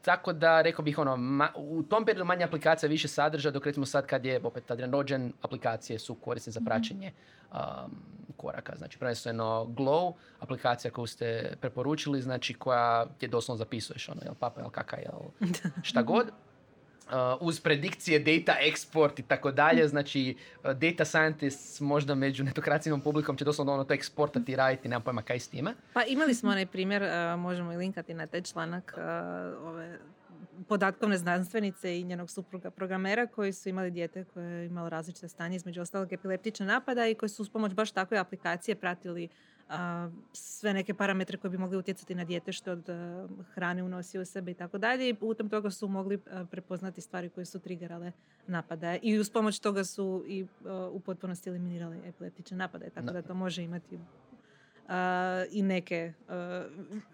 tako 0.01 0.33
da, 0.33 0.61
rekao 0.61 0.85
bih 0.85 0.99
ono, 0.99 1.17
ma- 1.17 1.53
u 1.55 1.83
tom 1.83 2.05
periodu 2.05 2.25
manje 2.25 2.43
aplikacija, 2.43 2.89
više 2.89 3.07
sadržaja, 3.07 3.51
dok 3.51 3.65
recimo 3.65 3.85
sad 3.85 4.05
kad 4.05 4.25
je 4.25 4.39
opet 4.43 4.71
Adrian 4.71 4.91
rođen, 4.91 5.33
aplikacije 5.41 5.99
su 5.99 6.15
korisne 6.15 6.51
za 6.51 6.61
praćenje 6.65 7.11
um, 7.51 7.57
koraka. 8.37 8.73
Znači, 8.77 8.99
prvenstveno 8.99 9.65
Glow, 9.65 10.13
aplikacija 10.39 10.91
koju 10.91 11.07
ste 11.07 11.55
preporučili, 11.61 12.21
znači 12.21 12.53
koja 12.53 13.05
gdje 13.17 13.27
doslovno 13.27 13.57
zapisuješ 13.57 14.09
ono, 14.09 14.21
jel 14.25 14.33
papa, 14.39 14.61
jel 14.61 14.69
kaka, 14.69 14.97
jel 14.97 15.49
šta 15.89 16.01
god. 16.01 16.31
Uh, 17.07 17.17
uz 17.39 17.59
predikcije 17.59 18.19
data 18.19 18.55
export 18.71 19.19
i 19.19 19.23
tako 19.23 19.51
dalje, 19.51 19.87
znači 19.87 20.35
uh, 20.63 20.71
data 20.71 21.05
scientists 21.05 21.81
možda 21.81 22.15
među 22.15 22.43
netokracijnom 22.43 23.01
publikom 23.01 23.37
će 23.37 23.45
doslovno 23.45 23.73
ono 23.73 23.83
to 23.83 23.93
eksportati 23.93 24.51
i 24.51 24.55
raditi, 24.55 24.87
nemam 24.87 25.03
pojma 25.03 25.21
kaj 25.21 25.39
s 25.39 25.47
time. 25.47 25.73
Pa 25.93 26.03
imali 26.03 26.33
smo 26.33 26.51
onaj 26.51 26.65
primjer, 26.65 27.03
uh, 27.03 27.39
možemo 27.39 27.73
i 27.73 27.77
linkati 27.77 28.13
na 28.13 28.27
taj 28.27 28.41
članak 28.41 28.93
uh, 28.97 29.67
ove 29.67 29.99
podatkovne 30.67 31.17
znanstvenice 31.17 31.99
i 31.99 32.03
njenog 32.03 32.29
supruga 32.29 32.71
programera 32.71 33.27
koji 33.27 33.53
su 33.53 33.69
imali 33.69 33.91
dijete 33.91 34.23
koje 34.23 34.45
je 34.45 34.65
imalo 34.65 34.89
različite 34.89 35.27
stanje, 35.27 35.55
između 35.55 35.81
ostalog 35.81 36.13
epileptične 36.13 36.65
napada 36.65 37.07
i 37.07 37.15
koji 37.15 37.29
su 37.29 37.41
uz 37.41 37.49
pomoć 37.49 37.73
baš 37.73 37.91
takve 37.91 38.17
aplikacije 38.17 38.75
pratili 38.75 39.29
sve 40.33 40.73
neke 40.73 40.93
parametre 40.93 41.37
koji 41.37 41.51
bi 41.51 41.57
mogli 41.57 41.77
utjecati 41.77 42.15
na 42.15 42.23
dijete 42.23 42.51
što 42.51 42.71
od 42.71 42.89
hrane 43.53 43.83
unosi 43.83 44.19
u 44.19 44.25
sebe 44.25 44.51
i 44.51 44.53
tako 44.53 44.77
dalje. 44.77 45.09
I 45.09 45.13
putem 45.13 45.49
toga 45.49 45.69
su 45.69 45.87
mogli 45.87 46.19
prepoznati 46.51 47.01
stvari 47.01 47.29
koje 47.29 47.45
su 47.45 47.59
triggerale 47.59 48.11
napade. 48.47 48.99
I 49.01 49.19
uz 49.19 49.29
pomoć 49.29 49.59
toga 49.59 49.83
su 49.83 50.23
i 50.27 50.45
u 50.91 50.99
potpunosti 50.99 51.49
eliminirali 51.49 51.99
epileptične 52.05 52.57
napade. 52.57 52.89
Tako 52.89 53.11
da 53.11 53.21
to 53.21 53.33
može 53.33 53.63
imati 53.63 53.99
i 55.51 55.61
neke 55.61 56.13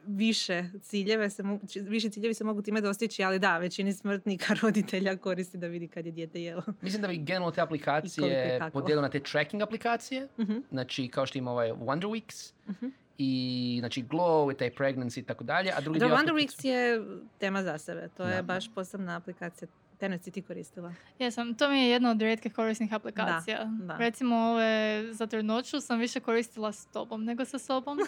više 0.07 0.63
ciljeve 0.81 1.29
se 1.29 1.43
više 1.81 2.09
ciljevi 2.09 2.33
se 2.33 2.43
mogu 2.43 2.61
time 2.61 2.81
dostići, 2.81 3.23
ali 3.23 3.39
da, 3.39 3.57
većini 3.57 3.93
smrtnika 3.93 4.53
roditelja 4.61 5.17
koristi 5.17 5.57
da 5.57 5.67
vidi 5.67 5.87
kad 5.87 6.05
je 6.05 6.11
dijete 6.11 6.41
jelo. 6.41 6.63
Mislim 6.81 7.01
da 7.01 7.07
bi 7.07 7.17
generalno 7.27 7.51
te 7.51 7.61
aplikacije 7.61 8.59
podijelio 8.73 9.01
na 9.01 9.09
te 9.09 9.19
tracking 9.19 9.61
aplikacije, 9.61 10.27
uh 10.37 10.47
znači 10.71 11.07
kao 11.07 11.25
što 11.25 11.37
ima 11.37 11.51
ovaj 11.51 11.71
Wonder 11.71 12.07
Weeks, 12.07 12.53
uh 12.67 12.91
i 13.17 13.75
znači 13.79 14.03
Glow 14.03 14.53
i 14.53 14.57
taj 14.57 14.69
pregnancy 14.69 15.19
i 15.19 15.23
tako 15.23 15.43
dalje, 15.43 15.71
a 15.75 15.81
drugi 15.81 15.99
da, 15.99 16.05
Wonder 16.05 16.33
Weeks 16.33 16.65
je 16.65 17.01
tema 17.37 17.63
za 17.63 17.77
sebe, 17.77 18.09
to 18.17 18.23
je 18.23 18.43
baš 18.43 18.73
posebna 18.75 19.17
aplikacija 19.17 19.67
Tenet 19.99 20.23
si 20.23 20.31
ti 20.31 20.41
koristila? 20.41 20.93
Jesam, 21.19 21.55
to 21.55 21.69
mi 21.69 21.79
je 21.79 21.89
jedna 21.89 22.11
od 22.11 22.21
rijetkih 22.21 22.53
korisnih 22.53 22.93
aplikacija. 22.93 23.65
Da, 23.65 23.97
Recimo 23.97 24.35
ove 24.35 25.03
za 25.13 25.27
trudnoću 25.27 25.79
sam 25.81 25.99
više 25.99 26.19
koristila 26.19 26.71
s 26.71 26.85
tobom 26.85 27.23
nego 27.25 27.45
sa 27.45 27.59
sobom. 27.59 27.99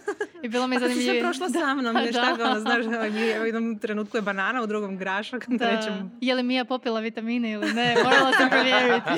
I 0.43 0.49
bilo 0.49 0.67
mi 0.67 0.75
je 0.75 0.79
zanimljivo. 0.79 1.13
si 1.13 1.19
prošla 1.21 1.49
sa 1.59 1.75
mnom, 1.75 1.95
da. 1.95 2.11
tako, 2.11 2.43
ono, 2.43 2.59
znaš, 2.59 2.85
u 3.41 3.45
jednom 3.45 3.79
trenutku 3.79 4.17
je 4.17 4.21
banana, 4.21 4.61
u 4.63 4.67
drugom 4.67 4.97
grašak, 4.97 5.45
u 5.47 5.57
trećem... 5.57 6.11
Je 6.21 6.35
li 6.35 6.43
Mija 6.43 6.65
popila 6.65 6.99
vitamine 6.99 7.51
ili 7.51 7.73
ne? 7.73 7.95
Morala 8.03 8.31
sam 8.37 8.49
provjeriti. 8.49 9.09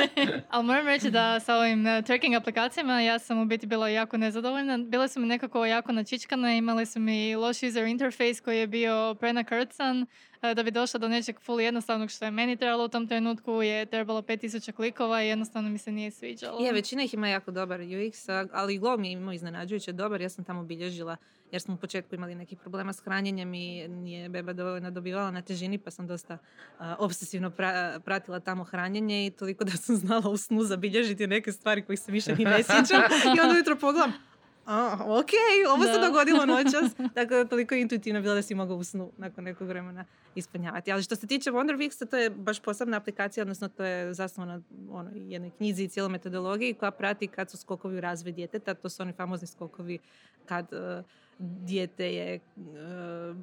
Ali 0.50 0.64
moram 0.64 0.86
reći 0.86 1.10
da 1.10 1.40
sa 1.40 1.56
ovim 1.56 1.86
uh, 1.86 2.04
tracking 2.04 2.34
aplikacijama 2.34 3.00
ja 3.00 3.18
sam 3.18 3.38
u 3.38 3.44
biti 3.44 3.66
bila 3.66 3.88
jako 3.88 4.16
nezadovoljna. 4.16 4.78
Bile 4.78 5.08
su 5.08 5.20
mi 5.20 5.26
nekako 5.26 5.66
jako 5.66 5.92
načičkane, 5.92 6.58
imali 6.58 6.86
su 6.86 7.00
mi 7.00 7.36
loš 7.36 7.62
user 7.62 7.86
interface 7.86 8.42
koji 8.44 8.58
je 8.58 8.66
bio 8.66 9.14
prenakrcan 9.14 10.06
E, 10.31 10.31
da 10.54 10.62
bi 10.62 10.70
došla 10.70 10.98
do 10.98 11.08
nečeg 11.08 11.40
full 11.40 11.60
jednostavnog 11.60 12.10
što 12.10 12.24
je 12.24 12.30
meni 12.30 12.56
trebalo 12.56 12.84
u 12.84 12.88
tom 12.88 13.08
trenutku 13.08 13.62
je 13.62 13.86
trebalo 13.86 14.22
5000 14.22 14.72
klikova 14.72 15.22
i 15.22 15.28
jednostavno 15.28 15.70
mi 15.70 15.78
se 15.78 15.92
nije 15.92 16.10
sviđalo. 16.10 16.64
Je, 16.64 16.72
većina 16.72 17.02
ih 17.02 17.14
ima 17.14 17.28
jako 17.28 17.50
dobar 17.50 17.80
UX, 17.80 18.48
ali 18.52 18.78
Glow 18.78 18.98
mi 18.98 19.08
je 19.08 19.12
imao 19.12 19.32
iznenađujuće 19.32 19.92
dobar, 19.92 20.20
ja 20.20 20.28
sam 20.28 20.44
tamo 20.44 20.60
obilježila 20.60 21.16
jer 21.52 21.60
smo 21.60 21.74
u 21.74 21.76
početku 21.76 22.14
imali 22.14 22.34
nekih 22.34 22.58
problema 22.58 22.92
s 22.92 23.00
hranjenjem 23.00 23.54
i 23.54 23.88
nije 23.88 24.28
beba 24.28 24.52
dovoljno 24.52 24.90
dobivala 24.90 25.30
na 25.30 25.42
težini 25.42 25.78
pa 25.78 25.90
sam 25.90 26.06
dosta 26.06 26.38
obsesivno 26.98 27.50
pratila 28.04 28.40
tamo 28.40 28.64
hranjenje 28.64 29.26
i 29.26 29.30
toliko 29.30 29.64
da 29.64 29.70
sam 29.70 29.96
znala 29.96 30.30
u 30.30 30.36
snu 30.36 30.64
zabilježiti 30.64 31.26
neke 31.26 31.52
stvari 31.52 31.82
kojih 31.82 32.00
se 32.00 32.12
više 32.12 32.36
ni 32.36 32.44
ne 32.44 32.62
sjećam 32.62 33.02
i 33.36 33.40
onda 33.40 33.54
ujutro 33.54 33.76
pogledam 33.76 34.12
a, 34.66 34.98
ok, 35.00 35.30
ovo 35.74 35.84
se 35.84 36.00
dogodilo 36.00 36.46
noćas. 36.46 36.96
Dakle, 37.14 37.48
toliko 37.48 37.74
intuitivno 37.74 38.20
bilo 38.20 38.34
da 38.34 38.42
si 38.42 38.54
mogao 38.54 38.76
u 38.76 38.84
snu 38.84 39.10
nakon 39.18 39.44
nekog 39.44 39.68
vremena 39.68 40.04
ispunjavati. 40.34 40.92
Ali 40.92 41.02
što 41.02 41.16
se 41.16 41.26
tiče 41.26 41.50
Wonder 41.50 41.76
Weeksa, 41.76 42.10
to 42.10 42.16
je 42.16 42.30
baš 42.30 42.60
posebna 42.60 42.96
aplikacija, 42.96 43.42
odnosno 43.42 43.68
to 43.68 43.84
je 43.84 44.14
zasnovano 44.14 44.56
na 44.56 44.62
ono, 44.90 45.10
jednoj 45.14 45.50
knjizi 45.50 45.84
i 45.84 45.88
cijeloj 45.88 46.12
metodologiji 46.12 46.74
koja 46.74 46.90
prati 46.90 47.26
kad 47.26 47.50
su 47.50 47.56
skokovi 47.56 47.96
u 47.96 48.00
razvoj 48.00 48.32
djeteta. 48.32 48.74
To 48.74 48.88
su 48.88 49.02
oni 49.02 49.12
famozni 49.12 49.46
skokovi 49.46 49.98
kad 50.46 50.72
uh, 50.72 51.04
dijete 51.42 52.14
je 52.14 52.40
uh, 52.56 52.64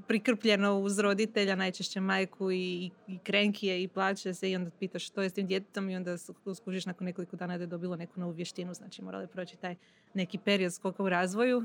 prikrpljeno 0.08 0.80
uz 0.80 1.00
roditelja, 1.00 1.56
najčešće 1.56 2.00
majku 2.00 2.52
i, 2.52 2.90
i 3.08 3.18
krenki 3.24 3.68
je 3.68 3.84
i 3.84 3.88
plaće 3.88 4.34
se 4.34 4.52
i 4.52 4.56
onda 4.56 4.72
pitaš 4.80 5.08
što 5.08 5.22
je 5.22 5.30
s 5.30 5.34
tim 5.34 5.48
djetetom 5.48 5.90
i 5.90 5.96
onda 5.96 6.18
skužiš 6.56 6.86
nakon 6.86 7.06
nekoliko 7.06 7.36
dana 7.36 7.58
da 7.58 7.64
je 7.64 7.68
dobilo 7.68 7.96
neku 7.96 8.20
novu 8.20 8.32
vještinu, 8.32 8.74
znači 8.74 9.02
morali 9.02 9.28
proći 9.28 9.58
taj 9.58 9.76
neki 10.14 10.38
period 10.38 10.74
skoka 10.74 11.04
u 11.04 11.10
razvoju 11.10 11.64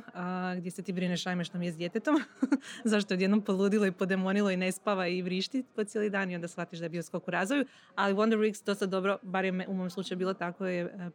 gdje 0.57 0.71
se 0.71 0.83
ti 0.83 0.93
brineš 0.93 1.27
ajme 1.27 1.45
što 1.45 1.59
mi 1.59 1.67
je 1.67 1.73
s 1.73 1.77
djetetom, 1.77 2.15
zašto 2.85 3.15
je 3.15 3.17
odjednom 3.17 3.43
poludilo 3.43 3.87
i 3.87 3.93
podemonilo 3.93 4.51
i 4.51 4.57
ne 4.57 4.73
spava 4.73 5.07
i 5.07 5.23
vrišti 5.23 5.65
po 5.77 5.85
cijeli 5.85 6.11
dan? 6.11 6.31
I 6.31 6.35
onda 6.35 6.49
shvatiš 6.49 6.79
da 6.79 6.85
je 6.85 6.89
bio 6.89 7.03
skok 7.03 7.29
u 7.29 7.31
razvoju, 7.31 7.67
ali 7.95 8.15
Wonder 8.15 8.39
Weeks 8.39 8.67
dosta 8.67 8.87
dobro, 8.87 9.19
bar 9.23 9.45
je 9.45 9.67
u 9.69 9.75
mom 9.75 9.91
slučaju 9.91 10.19
bilo 10.19 10.35
tako, 10.35 10.67
je 10.67 10.81
e, 10.81 11.11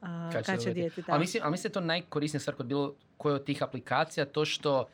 predviđao 0.00 0.42
kad 0.42 0.62
će 0.62 0.74
dijete. 0.74 1.02
Ali 1.08 1.20
mislim, 1.20 1.42
ali 1.42 1.50
mislim 1.50 1.62
da 1.62 1.68
je 1.68 1.82
to 1.82 1.86
najkorisnija 1.86 2.40
stvar 2.40 2.56
kod 2.56 2.66
bilo 2.66 2.94
koje 3.16 3.34
od 3.34 3.44
tih 3.44 3.62
aplikacija, 3.62 4.26
to 4.26 4.44
što 4.44 4.88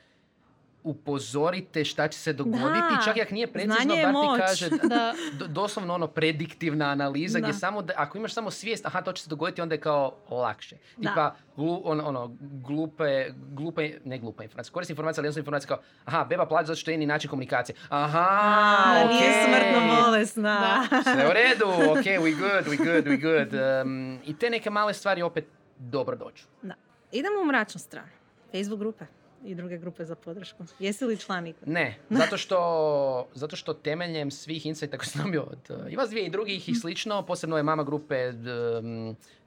upozorite 0.86 1.84
šta 1.84 2.08
će 2.08 2.18
se 2.18 2.32
dogoditi, 2.32 2.94
da, 2.96 3.02
čak 3.04 3.16
i 3.16 3.22
ako 3.22 3.34
nije 3.34 3.52
precizno, 3.52 3.94
bar 4.02 4.12
ti 4.12 4.42
kaže 4.46 4.68
da. 4.88 5.14
doslovno 5.48 5.94
ono 5.94 6.06
prediktivna 6.06 6.86
analiza 6.86 7.38
gdje 7.38 7.52
samo 7.52 7.82
da, 7.82 7.92
ako 7.96 8.18
imaš 8.18 8.34
samo 8.34 8.50
svijest, 8.50 8.86
aha 8.86 9.02
to 9.02 9.12
će 9.12 9.22
se 9.22 9.30
dogoditi, 9.30 9.62
onda 9.62 9.74
je 9.74 9.80
kao 9.80 10.16
lakše. 10.30 10.76
Tipa 11.00 11.34
glu, 11.56 11.82
on, 11.84 12.00
ono, 12.00 12.36
glupe, 12.40 13.26
glupe, 13.52 13.90
ne 14.04 14.18
glupe 14.18 14.44
informacije, 14.44 14.72
korisne 14.72 14.92
informacije, 14.92 15.20
ali 15.20 15.26
jednostavno 15.26 15.42
informacije 15.42 15.68
kao, 15.68 15.78
aha, 16.04 16.24
beba 16.24 16.46
plaća 16.46 16.66
zato 16.66 16.80
što 16.80 16.90
je 16.90 17.06
način 17.06 17.30
komunikacije. 17.30 17.76
Aha, 17.88 18.26
A, 18.28 19.04
okay. 19.04 19.08
Nije 19.08 19.32
smrtno 19.44 20.02
bolesna. 20.04 20.86
Sve 21.14 21.28
u 21.28 21.32
redu, 21.32 21.90
ok, 21.90 22.04
we 22.04 22.38
good, 22.38 22.66
we 22.66 22.76
good, 22.76 23.04
we 23.04 23.20
good. 23.20 23.54
Um, 23.86 24.18
I 24.24 24.38
te 24.38 24.50
neke 24.50 24.70
male 24.70 24.94
stvari 24.94 25.22
opet 25.22 25.48
dobro 25.78 26.16
dođu. 26.16 26.44
Da. 26.62 26.74
Idemo 27.12 27.40
u 27.40 27.44
mračnu 27.44 27.80
stranu. 27.80 28.08
Facebook 28.52 28.80
grupe 28.80 29.04
i 29.46 29.54
druge 29.54 29.78
grupe 29.78 30.04
za 30.04 30.14
podršku. 30.14 30.64
Jesi 30.78 31.04
li 31.04 31.18
član 31.18 31.52
Ne, 31.66 31.98
zato 32.10 32.36
što, 32.36 33.28
zato 33.34 33.56
što 33.56 33.74
temeljem 33.74 34.30
svih 34.30 34.66
insighta 34.66 34.98
koje 34.98 35.06
sam 35.06 35.24
dobio 35.24 35.42
od 35.42 35.70
uh, 35.70 35.92
i 35.92 35.96
vas 35.96 36.10
dvije 36.10 36.26
i 36.26 36.30
drugih 36.30 36.68
i 36.68 36.74
slično, 36.74 37.22
posebno 37.22 37.56
je 37.56 37.62
mama 37.62 37.84
grupe, 37.84 38.32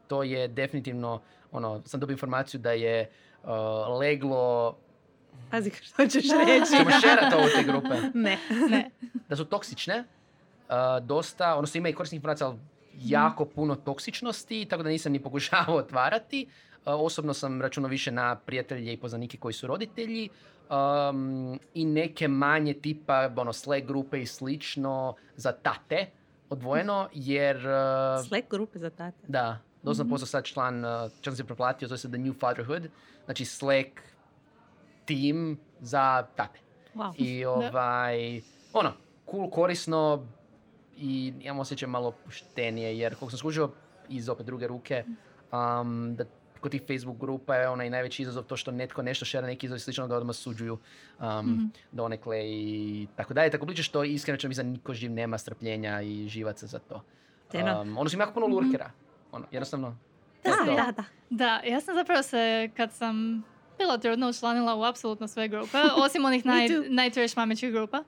to 0.08 0.24
je 0.24 0.48
definitivno, 0.48 1.22
ono, 1.52 1.82
sam 1.86 2.00
dobio 2.00 2.14
informaciju 2.14 2.60
da 2.60 2.72
je 2.72 3.10
uh, 3.44 3.50
leglo 4.00 4.78
Pazi 5.52 5.72
što 5.90 6.08
ćeš 6.08 6.24
reći. 6.48 6.78
Ćemo 6.78 6.92
šerati 7.02 7.36
ovo 7.36 7.46
te 7.56 7.64
grupe. 7.64 7.96
Ne. 8.26 8.38
ne. 8.70 8.90
Da 9.30 9.36
su 9.36 9.46
toksične. 9.46 10.04
Uh, 10.70 10.76
dosta, 11.06 11.56
odnosno 11.56 11.78
ima 11.78 11.90
i 11.90 11.94
korisnih 11.94 12.18
informacija, 12.18 12.48
ali 12.48 12.58
jako 13.02 13.46
puno 13.46 13.76
toksičnosti, 13.76 14.66
tako 14.70 14.84
da 14.84 14.90
nisam 14.90 15.12
ni 15.12 15.24
pokušavao 15.24 15.76
otvarati. 15.76 16.48
Osobno 16.98 17.34
sam 17.34 17.62
računao 17.62 17.90
više 17.90 18.12
na 18.12 18.36
prijatelje 18.36 18.94
i 18.94 18.98
poznanike 18.98 19.38
koji 19.38 19.54
su 19.54 19.68
roditelji 19.68 20.30
um, 20.70 21.60
i 21.74 21.86
neke 21.86 22.28
manje 22.28 22.74
tipa 22.74 23.30
ono, 23.36 23.54
Slack 23.54 23.86
grupe 23.86 24.22
i 24.22 24.26
slično 24.26 25.16
za 25.36 25.52
tate 25.52 26.06
odvojeno 26.50 27.10
jer... 27.14 27.58
Uh, 27.58 28.28
Slack 28.28 28.50
grupe 28.50 28.80
za 28.80 28.90
tate? 28.90 29.18
Da, 29.28 29.60
doslovno 29.84 30.16
mm-hmm. 30.16 30.28
sad 30.28 30.44
član, 30.44 30.84
čak 31.22 31.32
sam 31.32 31.36
se 31.36 31.44
proplatio, 31.44 31.88
zove 31.88 31.98
se 31.98 32.10
The 32.10 32.18
New 32.18 32.34
Fatherhood, 32.34 32.90
znači 33.26 33.46
Slack 33.46 33.90
team 35.06 35.58
za 35.80 36.24
tate. 36.36 36.60
Wow. 36.96 37.14
I 37.18 37.46
ovaj, 37.46 38.42
ono, 38.74 38.92
cool, 39.32 39.50
korisno 39.50 40.28
i 40.98 41.34
imam 41.42 41.60
osjećaj 41.60 41.90
malo 41.90 42.12
poštenije 42.26 42.98
jer 43.00 43.16
koliko 43.16 43.30
sam 43.30 43.38
skužio 43.38 43.70
iz 44.10 44.30
opet 44.30 44.46
druge 44.46 44.68
ruke, 44.68 45.04
um, 45.52 46.16
da 46.16 46.26
kod 46.62 46.72
tih 46.72 46.82
Facebook 46.88 47.18
grupa 47.18 47.56
je 47.56 47.70
onaj 47.70 47.90
najveći 47.90 48.22
izazov 48.22 48.44
to 48.44 48.58
što 48.58 48.72
netko 48.72 49.02
nešto 49.02 49.26
šera 49.26 49.48
neki 49.48 49.66
izazov 49.66 49.80
slično 49.80 50.08
ga 50.08 50.16
odmah 50.16 50.36
suđuju 50.36 50.74
um, 51.20 51.28
mm-hmm. 51.28 51.72
donekle 51.92 52.40
i 52.46 53.08
tako 53.16 53.34
dalje. 53.34 53.52
Tako 53.52 53.66
bliče 53.66 53.84
što 53.84 54.04
iskreno 54.04 54.38
ćemo 54.38 54.54
za 54.54 54.64
niko 54.64 54.94
živ 54.94 55.12
nema 55.12 55.38
strpljenja 55.38 56.02
i 56.02 56.28
živaca 56.28 56.68
za 56.68 56.80
to. 56.80 57.04
Um, 57.54 57.98
ono 57.98 58.10
su 58.10 58.18
jako 58.20 58.34
puno 58.34 58.48
mhm. 58.48 58.56
lurkera. 58.56 58.88
Mm-hmm. 58.88 59.32
Ono, 59.32 59.46
jednostavno. 59.52 59.98
Da, 60.44 60.74
da, 60.76 60.92
da. 60.92 61.04
Da, 61.30 61.62
ja 61.66 61.82
sam 61.82 61.96
zapravo 61.96 62.24
se 62.24 62.70
kad 62.78 62.94
sam 62.94 63.44
bila 63.78 63.98
trudno 63.98 64.30
učlanila 64.30 64.76
u 64.76 64.84
apsolutno 64.84 65.28
sve 65.28 65.48
grupe, 65.48 65.78
osim 66.06 66.26
onih 66.26 66.46
naj, 66.46 66.68
najtrash 66.90 67.38
mamećih 67.38 67.72
grupa. 67.72 68.04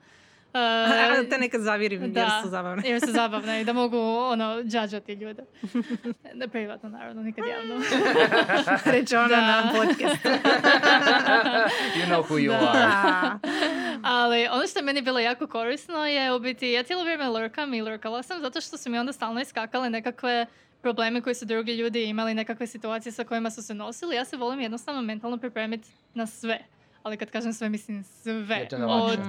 Uh, 0.54 1.30
te 1.30 1.38
nekad 1.38 1.62
zavirim 1.62 2.14
da, 2.14 2.20
jer 2.20 2.30
su 2.44 2.50
zabavne. 2.50 2.90
jer 2.90 3.02
su 3.02 3.12
zabavne 3.12 3.62
i 3.62 3.66
da 3.66 3.74
mogu 3.74 3.98
ono, 4.32 4.62
džađati 4.72 5.14
ljude. 5.14 5.44
Ne 6.34 6.48
privatno, 6.48 6.90
naravno, 6.90 7.24
nikad 7.24 7.46
javno. 7.48 7.84
Reći 8.94 9.16
ona 9.16 9.28
da. 9.28 9.42
na 9.42 9.72
podcast. 9.76 10.26
you 11.98 12.06
know 12.06 12.24
who 12.24 12.38
you 12.38 12.54
are. 12.54 13.40
Ali 14.04 14.48
ono 14.52 14.68
što 14.68 14.80
je 14.80 14.84
meni 14.84 15.02
bilo 15.02 15.20
jako 15.20 15.48
korisno 15.48 16.06
je 16.06 16.34
u 16.34 16.40
biti, 16.40 16.72
ja 16.72 16.84
cijelo 16.84 17.04
vrijeme 17.04 17.30
lurkam 17.30 17.74
i 17.74 17.82
lurkala 17.82 18.24
sam 18.24 18.42
zato 18.42 18.62
što 18.62 18.78
su 18.78 18.90
mi 18.90 19.00
onda 19.00 19.14
stalno 19.14 19.42
iskakale 19.42 19.90
nekakve 19.90 20.46
probleme 20.82 21.22
koje 21.22 21.36
su 21.36 21.46
drugi 21.46 21.74
ljudi 21.74 22.04
imali, 22.04 22.34
nekakve 22.34 22.68
situacije 22.68 23.12
sa 23.12 23.24
kojima 23.24 23.52
su 23.52 23.62
se 23.62 23.74
nosili. 23.74 24.16
Ja 24.16 24.26
se 24.26 24.38
volim 24.38 24.60
jednostavno 24.60 25.02
mentalno 25.02 25.38
pripremiti 25.38 25.90
na 26.14 26.28
sve. 26.28 26.60
Ali 27.04 27.18
kad 27.18 27.32
kažem 27.32 27.54
sve, 27.54 27.70
mislim 27.70 28.04
sve. 28.04 28.68
Od, 28.88 29.20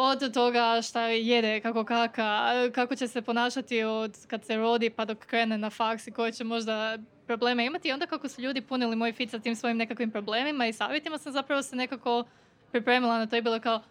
od 0.00 0.34
toga 0.34 0.82
šta 0.82 1.02
jede, 1.06 1.60
kako 1.60 1.84
kaka, 1.84 2.52
kako 2.74 2.96
će 2.96 3.08
se 3.08 3.22
ponašati 3.22 3.82
od 3.82 4.26
kad 4.26 4.44
se 4.44 4.56
rodi 4.56 4.90
pa 4.90 5.04
dok 5.04 5.18
krene 5.18 5.58
na 5.58 5.70
faks 5.70 6.06
i 6.06 6.10
koje 6.10 6.32
će 6.32 6.44
možda 6.44 6.98
probleme 7.26 7.66
imati. 7.66 7.88
I 7.88 7.92
onda 7.92 8.06
kako 8.06 8.28
su 8.28 8.42
ljudi 8.42 8.60
punili 8.60 8.96
moj 8.96 9.12
fit 9.12 9.30
sa 9.30 9.38
tim 9.38 9.56
svojim 9.56 9.76
nekakvim 9.76 10.10
problemima 10.10 10.66
i 10.66 10.72
savjetima 10.72 11.18
sam 11.18 11.32
zapravo 11.32 11.62
se 11.62 11.76
nekako 11.76 12.24
pripremila 12.70 13.18
na 13.18 13.26
to 13.26 13.36
i 13.36 13.42
bilo 13.42 13.60
kao 13.60 13.82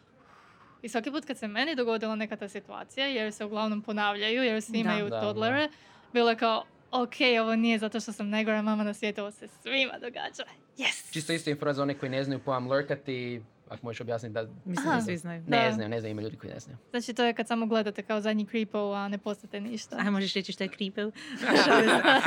I 0.81 0.89
svaki 0.89 1.11
put 1.11 1.25
kad 1.25 1.37
se 1.37 1.47
meni 1.47 1.75
dogodila 1.75 2.15
neka 2.15 2.35
ta 2.35 2.47
situacija, 2.49 3.07
jer 3.07 3.33
se 3.33 3.45
uglavnom 3.45 3.81
ponavljaju, 3.81 4.43
jer 4.43 4.61
svi 4.61 4.79
imaju 4.79 5.09
Da, 5.09 5.21
toddlere, 5.21 5.69
bilo 6.13 6.29
je 6.29 6.35
kao, 6.35 6.63
ok, 6.91 7.15
ovo 7.41 7.55
nije 7.55 7.79
zato 7.79 7.99
što 7.99 8.11
sam 8.11 8.29
najgora 8.29 8.61
mama 8.61 8.83
na 8.83 8.93
svijetu, 8.93 9.21
ovo 9.21 9.31
se 9.31 9.47
svima 9.47 9.93
događa. 9.93 10.43
Yes! 10.77 11.13
Čisto 11.13 11.33
isto 11.33 11.49
info 11.49 11.73
za 11.73 11.83
one 11.83 11.93
koji 11.93 12.09
ne 12.09 12.23
znaju 12.23 12.39
pojam 12.39 12.67
lurkati, 12.67 13.41
ako 13.69 13.85
možeš 13.85 14.01
objasniti 14.01 14.33
da 14.33 14.47
Mislim 14.65 14.87
Aha. 14.87 14.95
da 14.95 15.01
svi 15.01 15.17
znaju. 15.17 15.43
Da. 15.47 15.57
ne 15.57 15.71
znaju, 15.71 15.89
ne 15.89 15.99
znaju, 15.99 16.11
ima 16.11 16.21
ljudi 16.21 16.37
koji 16.37 16.53
ne 16.53 16.59
znaju. 16.59 16.77
Znači 16.89 17.13
to 17.13 17.23
je 17.23 17.33
kad 17.33 17.47
samo 17.47 17.65
gledate 17.65 18.03
kao 18.03 18.21
zadnji 18.21 18.45
creepo, 18.45 18.77
a 18.91 19.07
ne 19.07 19.17
postate 19.17 19.61
ništa. 19.61 19.97
Aj, 19.99 20.11
možeš 20.11 20.33
reći 20.33 20.51
što 20.51 20.63
je 20.63 20.69
se. 20.69 21.11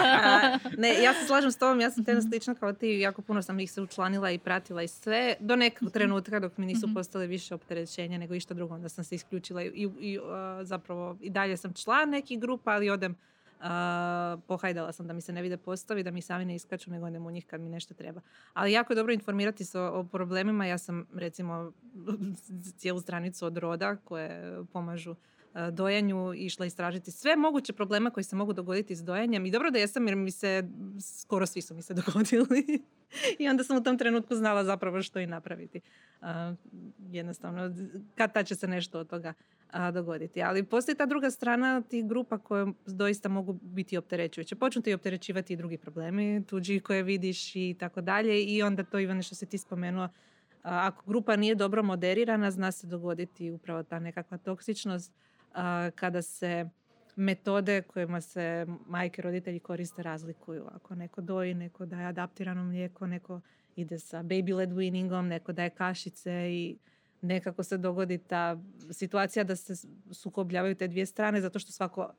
A, 0.00 0.58
ne, 0.78 1.02
ja 1.02 1.14
se 1.14 1.26
slažem 1.26 1.52
s 1.52 1.56
tobom, 1.56 1.80
ja 1.80 1.90
sam 1.90 2.04
tena 2.04 2.22
slična 2.22 2.54
kao 2.54 2.72
ti, 2.72 2.88
jako 2.88 3.22
puno 3.22 3.42
sam 3.42 3.60
ih 3.60 3.72
se 3.72 3.80
učlanila 3.82 4.30
i 4.30 4.38
pratila 4.38 4.82
i 4.82 4.88
sve, 4.88 5.34
do 5.40 5.56
nekog 5.56 5.90
trenutka 5.90 6.40
dok 6.40 6.56
mi 6.56 6.66
nisu 6.66 6.86
Mhm. 6.86 6.94
postale 6.94 7.26
više 7.26 7.54
opterećenja 7.54 8.18
nego 8.18 8.34
išta 8.34 8.54
drugo, 8.54 8.74
onda 8.74 8.88
sam 8.88 9.04
se 9.04 9.14
isključila 9.14 9.62
i, 9.62 9.68
i 10.00 10.18
a, 10.22 10.60
zapravo 10.62 11.16
i 11.20 11.30
dalje 11.30 11.56
sam 11.56 11.72
član 11.74 12.10
nekih 12.10 12.40
grupa, 12.40 12.70
ali 12.70 12.90
odem 12.90 13.16
a, 13.60 14.36
pohajdala 14.46 14.92
sam 14.92 15.06
da 15.06 15.12
mi 15.12 15.20
se 15.20 15.32
ne 15.32 15.42
vide 15.42 15.56
postavi, 15.56 16.02
da 16.02 16.10
mi 16.10 16.22
sami 16.22 16.44
ne 16.44 16.54
iskaču, 16.54 16.90
nego 16.90 17.06
odem 17.06 17.26
u 17.26 17.30
njih 17.30 17.46
kad 17.46 17.60
mi 17.60 17.68
nešto 17.68 17.94
treba. 17.94 18.20
Ali 18.52 18.72
jako 18.72 18.92
je 18.92 18.96
dobro 18.96 19.12
informirati 19.12 19.64
se 19.64 19.80
o, 19.80 20.00
o 20.00 20.04
problemima. 20.04 20.66
Ja 20.66 20.78
sam 20.78 21.06
recimo 21.14 21.72
cijelu 22.78 23.00
stranicu 23.00 23.46
od 23.46 23.56
roda 23.56 23.96
koje 23.96 24.58
pomažu 24.72 25.14
e, 25.54 25.70
dojenju 25.70 26.34
išla 26.34 26.66
istražiti 26.66 27.10
sve 27.10 27.36
moguće 27.36 27.72
problema 27.72 28.10
koji 28.10 28.24
se 28.24 28.36
mogu 28.36 28.52
dogoditi 28.52 28.96
s 28.96 29.04
dojenjem 29.04 29.46
i 29.46 29.50
dobro 29.50 29.70
da 29.70 29.78
jesam 29.78 30.08
jer 30.08 30.16
mi 30.16 30.30
se 30.30 30.68
skoro 31.18 31.46
svi 31.46 31.62
su 31.62 31.74
mi 31.74 31.82
se 31.82 31.94
dogodili 32.04 32.82
i 33.38 33.48
onda 33.48 33.64
sam 33.64 33.76
u 33.76 33.82
tom 33.82 33.98
trenutku 33.98 34.34
znala 34.34 34.64
zapravo 34.64 35.02
što 35.02 35.18
i 35.18 35.26
napraviti. 35.26 35.80
A, 36.20 36.54
jednostavno, 36.98 37.74
kad 38.14 38.32
tad 38.32 38.46
će 38.46 38.54
se 38.54 38.68
nešto 38.68 38.98
od 38.98 39.08
toga 39.08 39.34
a, 39.72 39.90
dogoditi. 39.90 40.42
Ali 40.42 40.64
postoji 40.64 40.96
ta 40.96 41.06
druga 41.06 41.30
strana 41.30 41.82
tih 41.82 42.06
grupa 42.06 42.38
koje 42.38 42.66
doista 42.86 43.28
mogu 43.28 43.52
biti 43.52 43.96
opterećujuće. 43.96 44.56
Počnu 44.56 44.82
ti 44.82 44.94
opterećivati 44.94 45.52
i 45.52 45.56
drugi 45.56 45.78
problemi, 45.78 46.44
tuđi 46.46 46.80
koje 46.80 47.02
vidiš 47.02 47.56
i 47.56 47.76
tako 47.78 48.00
dalje 48.00 48.44
i 48.44 48.62
onda 48.62 48.84
to 48.84 48.98
Ivane 48.98 49.22
što 49.22 49.34
si 49.34 49.46
ti 49.46 49.58
spomenuo, 49.58 50.04
a, 50.04 50.08
ako 50.62 51.04
grupa 51.06 51.36
nije 51.36 51.54
dobro 51.54 51.82
moderirana, 51.82 52.50
zna 52.50 52.72
se 52.72 52.86
dogoditi 52.86 53.50
upravo 53.50 53.82
ta 53.82 53.98
nekakva 53.98 54.38
toksičnost 54.38 55.12
a, 55.54 55.90
kada 55.94 56.22
se 56.22 56.68
metode 57.16 57.82
kojima 57.82 58.20
se 58.20 58.66
majke 58.86 59.22
roditelji 59.22 59.60
koriste 59.60 60.02
razlikuju. 60.02 60.66
Ako 60.72 60.94
neko 60.94 61.20
doji, 61.20 61.54
neko 61.54 61.86
daje 61.86 62.06
adaptirano 62.06 62.64
mlijeko, 62.64 63.06
neko 63.06 63.40
ide 63.76 63.98
sa 63.98 64.22
baby 64.22 64.54
led 64.54 64.70
weaningom, 64.70 65.22
neko 65.22 65.52
daje 65.52 65.70
kašice 65.70 66.32
i 66.50 66.76
nekako 67.22 67.62
se 67.62 67.78
dogodi 67.78 68.18
ta 68.18 68.56
situacija 68.90 69.44
da 69.44 69.56
se 69.56 69.74
sukobljavaju 70.12 70.74
te 70.74 70.88
dvije 70.88 71.06
strane 71.06 71.40
zato 71.40 71.58
što 71.58 71.72
svako 71.72 72.12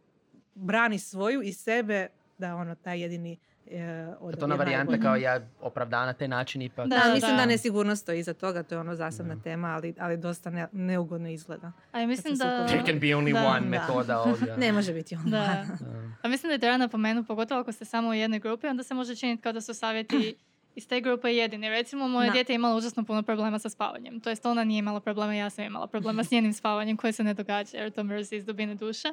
brani 0.56 1.00
svoju 1.00 1.42
i 1.42 1.54
sebe 1.54 2.08
da 2.38 2.56
ono 2.56 2.76
taj 2.76 3.02
jedini 3.02 3.38
e, 3.68 3.78
Da 4.06 4.18
odabir 4.20 4.40
to 4.40 4.46
ona 4.46 4.56
varijanta 4.56 4.98
kao 5.00 5.16
ja 5.16 5.40
opravda 5.62 6.06
na 6.06 6.14
taj 6.14 6.28
način 6.28 6.62
ipak. 6.62 6.88
Da, 6.88 6.96
Da, 6.98 7.14
mislim 7.14 7.32
da 7.32 7.38
da. 7.38 7.46
nesigurnost 7.46 8.02
stoji 8.02 8.20
iza 8.20 8.34
toga, 8.34 8.64
to 8.64 8.76
je 8.76 8.80
ono 8.80 8.96
zasebna 8.96 9.36
Da. 9.36 9.42
tema, 9.42 9.68
ali, 9.68 9.94
ali 10.00 10.18
dosta 10.18 10.50
ne, 10.50 10.68
neugodno 10.72 11.30
izgleda. 11.30 11.72
A 11.92 12.00
ja 12.00 12.08
mislim 12.08 12.36
da... 12.36 12.44
sukobi- 12.46 12.68
There 12.68 12.86
can 12.86 13.00
be 13.00 13.08
only 13.08 13.34
Da. 13.34 13.48
one 13.48 13.60
Da. 13.62 13.66
metoda 13.70 14.20
ovdje. 14.22 14.58
Ne 14.58 14.72
može 14.72 14.94
biti 14.94 15.16
ono. 15.16 15.24
Da. 15.26 15.38
Da. 15.80 15.88
A 16.22 16.28
mislim 16.28 16.50
da 16.50 16.54
je 16.54 16.60
treba 16.60 16.78
napomenuti, 16.78 17.28
pogotovo 17.28 17.62
ako 17.62 17.72
ste 17.72 17.86
samo 17.86 18.10
u 18.10 18.14
jednoj 18.14 18.40
grupi, 18.40 18.68
onda 18.68 18.84
se 18.84 18.94
može 18.94 19.16
činiti 19.16 19.42
kao 19.42 19.52
da 19.52 19.62
su 19.62 19.74
savjeti 19.74 20.36
iz 20.76 20.88
te 20.88 21.02
grupe 21.02 21.30
jedini. 21.36 21.70
Recimo, 21.70 22.08
moje 22.08 22.28
Da. 22.28 22.34
dijete 22.34 22.54
je 22.54 22.56
imalo 22.56 22.78
užasno 22.78 23.04
puno 23.04 23.24
problema 23.24 23.60
sa 23.60 23.70
spavanjem. 23.70 24.20
To 24.20 24.30
jest, 24.30 24.46
ona 24.46 24.64
nije 24.64 24.80
imala 24.80 25.00
problema, 25.00 25.34
ja 25.34 25.50
sam 25.50 25.66
imala 25.66 25.88
problema 25.88 26.24
s 26.24 26.32
njenim 26.36 26.54
spavanjem 26.54 26.98
koje 26.98 27.14
se 27.14 27.24
ne 27.24 27.34
događa, 27.34 27.78
jer 27.78 27.92
to 27.92 28.04
mrzi 28.04 28.36
iz 28.36 28.46
dubine 28.46 28.76
duše. 28.76 29.08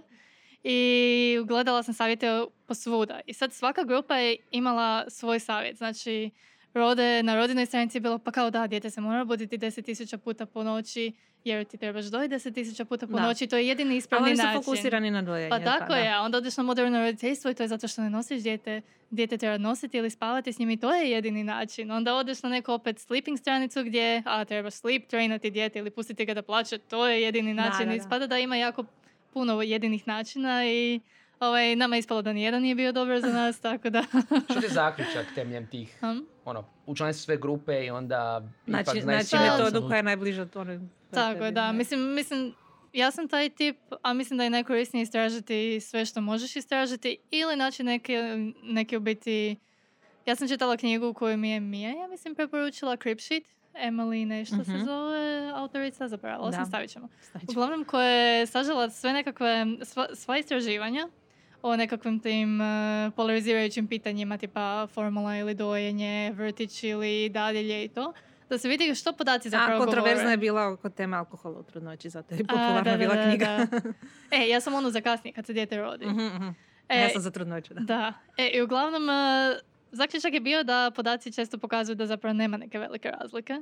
I 0.65 1.38
gledala 1.45 1.83
sam 1.83 1.95
savjete 1.95 2.45
posvuda. 2.67 3.21
I 3.27 3.33
sad 3.35 3.53
svaka 3.53 3.85
grupa 3.85 4.17
je 4.17 4.37
imala 4.50 5.05
svoj 5.11 5.41
savjet. 5.41 5.77
Znači, 5.77 6.31
rode, 6.75 7.23
na 7.23 7.37
rodinoj 7.37 7.67
stranici 7.67 7.97
je 7.97 8.01
bilo 8.01 8.19
pa 8.19 8.31
kao 8.31 8.51
da, 8.51 8.67
dijete 8.67 8.91
se 8.91 9.01
mora 9.01 9.25
buditi 9.25 9.59
10.000 9.59 10.16
puta 10.16 10.47
po 10.47 10.62
noći, 10.62 11.12
jer 11.45 11.64
ti 11.64 11.77
trebaš 11.77 12.05
dojiti 12.05 12.35
10.000 12.35 12.85
puta 12.85 13.07
po 13.07 13.12
Da. 13.12 13.23
noći. 13.23 13.47
To 13.47 13.57
je 13.57 13.69
jedini 13.69 13.90
Ali 13.90 13.97
ispravni 13.97 14.27
oni 14.27 14.37
su 14.37 14.42
način. 14.42 14.62
fokusirani 14.62 15.11
na 15.11 15.23
dojenje. 15.23 15.51
Pa 15.51 15.61
tako 15.61 15.88
da. 15.88 15.99
je, 15.99 16.19
onda 16.19 16.38
odeš 16.38 16.57
na 16.57 16.62
moderno 16.62 16.99
roditeljstvo 17.01 17.51
i 17.51 17.55
to 17.55 17.62
je 17.62 17.69
zato 17.69 17.88
što 17.88 18.03
ne 18.03 18.11
nosiš 18.11 18.42
dijete, 18.42 18.81
dijete 19.11 19.38
treba 19.38 19.59
nositi 19.59 19.99
ili 19.99 20.11
spavati 20.11 20.53
s 20.53 20.59
njim 20.59 20.71
i 20.71 20.77
to 20.77 20.95
je 20.95 21.11
jedini 21.11 21.45
način. 21.45 21.90
Onda 21.90 22.14
odeš 22.14 22.42
na 22.42 22.49
neku 22.49 22.73
opet 22.73 22.99
sleeping 22.99 23.38
stranicu 23.38 23.83
gdje, 23.85 24.23
a 24.27 24.45
trebaš 24.45 24.75
sleep 24.75 25.07
trainati 25.07 25.51
dijete 25.51 25.79
ili 25.79 25.90
pustiti 25.90 26.25
ga 26.25 26.35
da 26.35 26.42
plaće, 26.42 26.79
to 26.79 27.07
je 27.07 27.23
jedini 27.23 27.55
način. 27.55 27.79
da, 27.79 27.87
da. 27.87 27.95
Ispada 27.95 28.27
da 28.27 28.38
ima 28.38 28.57
jako 28.57 28.85
puno 29.33 29.62
jedinih 29.62 30.09
načina 30.09 30.66
i 30.66 31.01
ovaj, 31.40 31.77
nama 31.77 31.97
je 31.97 32.01
ispalo 32.01 32.23
da 32.23 32.33
nijedan 32.33 32.62
nije 32.62 32.75
bio 32.75 32.92
dobar 32.92 33.21
za 33.21 33.33
nas, 33.40 33.61
tako 33.61 33.90
da... 33.90 34.05
Što 34.51 34.61
je 34.61 34.69
zaključak 34.69 35.27
temeljem 35.35 35.66
tih, 35.66 35.97
Hm? 36.01 36.19
Ono, 36.49 36.65
učlani 36.87 37.13
se 37.15 37.21
sve 37.21 37.37
grupe 37.37 37.85
i 37.87 37.91
onda 37.91 38.43
ipak 38.67 38.85
Znači, 38.85 39.01
znaš 39.01 39.27
znači 39.27 39.51
metodu 39.51 39.87
koja 39.87 39.97
je 39.97 40.03
najbliža 40.03 40.47
tome. 40.47 40.81
Tako 41.11 41.45
je, 41.45 41.51
da. 41.53 41.73
Mislim, 41.73 42.15
mislim, 42.15 42.55
ja 42.93 43.11
sam 43.11 43.29
taj 43.29 43.51
tip, 43.51 43.77
a 44.03 44.13
mislim 44.13 44.39
da 44.39 44.45
je 44.45 44.51
najkorisnije 44.51 45.03
istražiti 45.03 45.81
sve 45.81 46.05
što 46.05 46.21
možeš 46.21 46.57
istražiti 46.57 47.17
ili 47.31 47.57
naći 47.57 47.83
neke, 47.83 48.37
neke 48.63 48.97
u 48.97 49.01
biti... 49.01 49.57
Ja 50.27 50.37
sam 50.37 50.49
čitala 50.49 50.77
knjigu 50.77 51.15
koju 51.15 51.37
mi 51.37 51.51
je 51.51 51.61
Mija, 51.61 51.91
ja 51.91 52.07
mislim, 52.07 52.35
preporučila 52.35 52.97
Cripsheet. 52.97 53.45
Emily 53.75 54.25
nešto 54.27 54.65
se 54.65 54.71
Mhm. 54.73 54.85
zove 54.85 55.51
autorica, 55.55 56.09
sam, 56.53 56.63
Da. 56.63 56.65
stavit 56.65 56.91
ćemo. 56.91 57.09
Uglavnom 57.49 57.85
koja 57.85 58.09
je 58.09 58.47
sažela 58.47 58.91
sve 58.91 59.13
nekakve, 59.13 59.67
sva, 59.83 60.07
sva 60.15 60.39
istraživanja 60.39 61.09
o 61.62 61.77
nekakvim 61.77 62.21
tim 62.21 62.61
uh, 62.61 62.66
polarizirajućim 63.16 63.87
pitanjima 63.87 64.38
tipa 64.38 64.87
formula 64.87 65.37
ili 65.37 65.55
dojenje, 65.55 66.33
vrtić 66.33 66.83
ili 66.85 67.29
dadilje 67.29 67.85
i 67.85 67.88
to. 67.88 68.12
Da 68.49 68.59
se 68.59 68.68
vidi 68.68 68.94
što 68.94 69.12
podaci 69.12 69.51
zapravo 69.51 69.83
A 69.83 69.85
kontroverzna 69.85 70.14
govore. 70.14 70.33
je 70.33 70.37
bila 70.37 70.68
oko 70.68 70.90
teme 70.90 71.16
alkohola 71.16 71.59
u 71.59 71.62
trudnoći, 71.62 72.11
zato 72.11 72.35
je 72.35 72.40
A, 72.40 72.47
popularna 72.47 72.83
da, 72.83 72.90
da, 72.90 72.97
bila 72.97 73.14
da, 73.14 73.23
knjiga. 73.25 73.66
E, 74.31 74.49
ja 74.49 74.61
sam 74.61 74.75
onu 74.75 74.90
za 74.90 75.01
kasnije 75.01 75.35
kad 75.35 75.47
se 75.47 75.53
dijete 75.53 75.77
rodi. 75.77 76.07
Mhm, 76.07 76.21
mhm. 76.27 76.49
E, 76.88 77.01
Ja 77.01 77.09
sam 77.09 77.23
za 77.23 77.31
trudnoću, 77.31 77.75
da. 77.75 77.81
Da. 77.81 78.12
E, 78.37 78.49
i 78.49 78.62
uglavnom, 78.62 79.11
e, 79.11 79.12
zaključak 79.92 80.35
je 80.35 80.40
bio 80.40 80.62
da 80.64 80.90
podaci 80.97 81.33
često 81.33 81.59
pokazuju 81.59 81.97
da 81.97 82.07
zapravo 82.07 82.33
nema 82.33 82.57
neke 82.57 82.79
velike 82.79 83.11
razlike. 83.11 83.53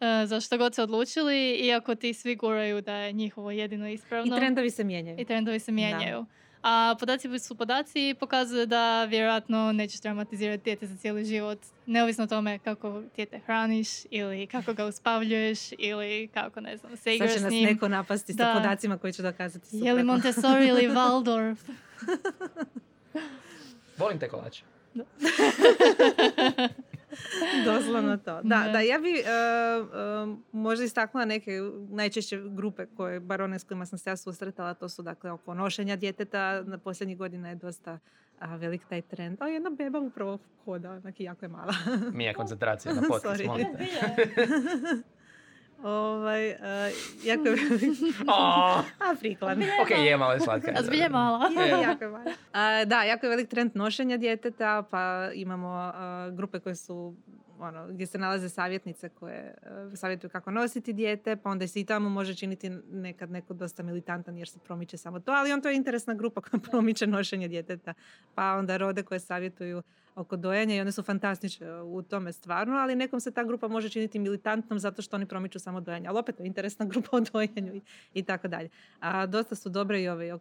E, 0.00 0.26
za 0.26 0.40
što 0.40 0.58
god 0.58 0.74
se 0.74 0.82
odlučili, 0.82 1.54
iako 1.54 1.94
ti 1.94 2.14
svi 2.14 2.36
guraju 2.36 2.80
da 2.80 2.94
je 2.94 3.12
njihovo 3.12 3.50
jedino 3.50 3.88
I 3.88 3.92
ispravno. 3.92 4.36
trendovi 4.36 4.70
se 4.70 4.84
mijenjaju. 4.84 5.20
I 5.20 5.24
trendovi 5.24 5.58
se 5.58 5.72
mijenjaju. 5.72 6.26
A 6.66 6.96
podaci 7.00 7.38
su 7.38 7.54
podaci 7.54 8.08
i 8.08 8.14
pokazuju 8.14 8.66
da 8.66 9.04
vjerojatno 9.04 9.72
nećeš 9.72 10.00
traumatizirati 10.00 10.64
dijete 10.64 10.86
za 10.86 10.96
cijeli 10.96 11.24
život, 11.24 11.58
neovisno 11.86 12.24
o 12.24 12.26
tome 12.26 12.58
kako 12.58 13.02
dijete 13.16 13.38
hraniš 13.38 13.88
ili 14.10 14.46
kako 14.46 14.72
ga 14.74 14.84
uspavljuješ 14.86 15.58
ili 15.72 16.28
kako, 16.28 16.60
ne 16.60 16.76
znam, 16.76 16.92
se 16.92 17.02
Sad 17.02 17.12
igraš 17.12 17.32
će 17.32 17.38
s 17.38 17.42
nas 17.42 17.50
njim. 17.52 17.64
neko 17.64 17.88
napasti 17.88 18.32
sa 18.32 18.44
Da. 18.44 18.54
podacima 18.54 18.98
koji 18.98 19.12
će 19.12 19.22
dokazati 19.22 19.66
suprotno. 19.66 19.86
Je 19.86 19.94
li 19.94 20.02
Montessori 20.04 20.66
ili 20.66 20.88
Waldorf? 20.88 21.56
Volim 23.98 24.18
te 24.18 24.28
kolače. 24.28 24.62
Doslovno 27.64 28.16
to. 28.16 28.40
Da, 28.42 28.64
Da. 28.66 28.72
da, 28.72 28.80
ja 28.80 28.98
bi 28.98 29.10
e, 29.10 29.22
e, 29.22 29.24
možda 30.52 30.84
istaknula 30.84 31.24
neke 31.24 31.60
najčešće 31.88 32.42
grupe 32.50 32.86
koje, 32.86 33.20
bar 33.20 33.42
one 33.42 33.58
s 33.58 33.64
kojima 33.64 33.86
sam 33.86 33.98
se 33.98 34.10
ja 34.10 34.16
susretala, 34.16 34.74
to 34.74 34.88
su 34.88 35.02
dakle 35.02 35.30
oko 35.30 35.54
nošenja 35.54 35.96
djeteta. 35.96 36.62
Na 36.62 36.78
posljednjih 36.78 37.18
godina 37.18 37.48
je 37.48 37.54
dosta 37.54 37.98
a, 38.38 38.56
velik 38.56 38.82
taj 38.88 39.02
trend. 39.02 39.38
O, 39.40 39.46
jedna 39.46 39.70
beba 39.70 39.98
upravo 39.98 40.38
hoda, 40.64 40.90
onak 40.90 41.20
i 41.20 41.24
jako 41.24 41.44
je 41.44 41.48
mala. 41.48 41.74
Mija 42.12 42.34
koncentracija 42.40 42.94
na 42.94 43.02
podcast, 43.10 43.40
Sorry. 43.40 45.02
Ovaj, 45.82 46.48
e, 46.48 46.56
jako 47.24 47.48
je 47.48 47.54
velik. 47.70 47.98
O, 48.28 48.32
A, 48.32 49.14
prikladno. 49.20 49.64
ok, 49.82 49.90
je 49.90 50.16
malo 50.16 50.32
je 50.32 50.40
slatka. 50.40 50.72
A 50.76 50.82
zbilja 50.82 51.02
je 51.02 51.08
mala. 51.08 51.46
Je, 51.46 51.68
jako 51.88 52.04
je 52.04 52.10
mala. 52.10 52.32
A, 52.52 52.84
da, 52.84 53.02
jako 53.02 53.26
je 53.26 53.30
velik 53.30 53.48
trend 53.48 53.70
nošenja 53.74 54.16
djeteta, 54.16 54.82
pa 54.90 55.30
imamo 55.34 55.68
a, 55.68 56.30
grupe 56.32 56.58
koje 56.58 56.74
su 56.74 57.14
ono, 57.58 57.86
gdje 57.88 58.06
se 58.06 58.18
nalaze 58.18 58.48
savjetnice 58.48 59.08
koje 59.08 59.54
a, 59.62 59.96
savjetuju 59.96 60.30
kako 60.30 60.50
nositi 60.50 60.92
dijete, 60.92 61.36
pa 61.36 61.50
onda 61.50 61.66
se 61.66 61.80
i 61.80 61.84
tamo 61.84 62.08
može 62.08 62.34
činiti 62.34 62.70
nekad 62.90 63.30
neko 63.30 63.54
dosta 63.54 63.82
militantan 63.82 64.38
jer 64.38 64.48
se 64.48 64.58
promiče 64.58 64.96
samo 64.96 65.20
to, 65.20 65.32
ali 65.32 65.52
on 65.52 65.60
to 65.62 65.68
je 65.68 65.76
interesna 65.76 66.14
grupa 66.14 66.40
koja 66.40 66.60
promiče 66.70 67.06
nošenje 67.06 67.48
djeteta. 67.48 67.94
Pa 68.34 68.52
onda 68.52 68.76
rode 68.76 69.02
koje 69.02 69.20
savjetuju 69.20 69.82
oko 70.14 70.36
dojenja 70.36 70.76
i 70.76 70.80
one 70.80 70.92
su 70.92 71.02
fantastične 71.02 71.82
u 71.82 72.02
tome 72.02 72.32
stvarno, 72.32 72.76
ali 72.76 72.94
nekom 72.94 73.20
se 73.20 73.30
ta 73.30 73.44
grupa 73.44 73.68
može 73.68 73.88
činiti 73.88 74.18
militantnom 74.18 74.78
zato 74.78 75.02
što 75.02 75.16
oni 75.16 75.26
promiču 75.26 75.58
samo 75.58 75.80
dojenje. 75.80 76.08
Ali 76.08 76.18
opet 76.18 76.40
je 76.40 76.46
interesna 76.46 76.86
grupa 76.92 77.16
o 77.16 77.20
dojenju 77.20 77.74
i, 77.74 77.80
i 78.14 78.22
tako 78.22 78.48
dalje. 78.48 78.68
A 79.00 79.26
dosta 79.26 79.54
su 79.54 79.68
dobre 79.68 80.02
i 80.02 80.08
ove 80.08 80.28
i 80.28 80.32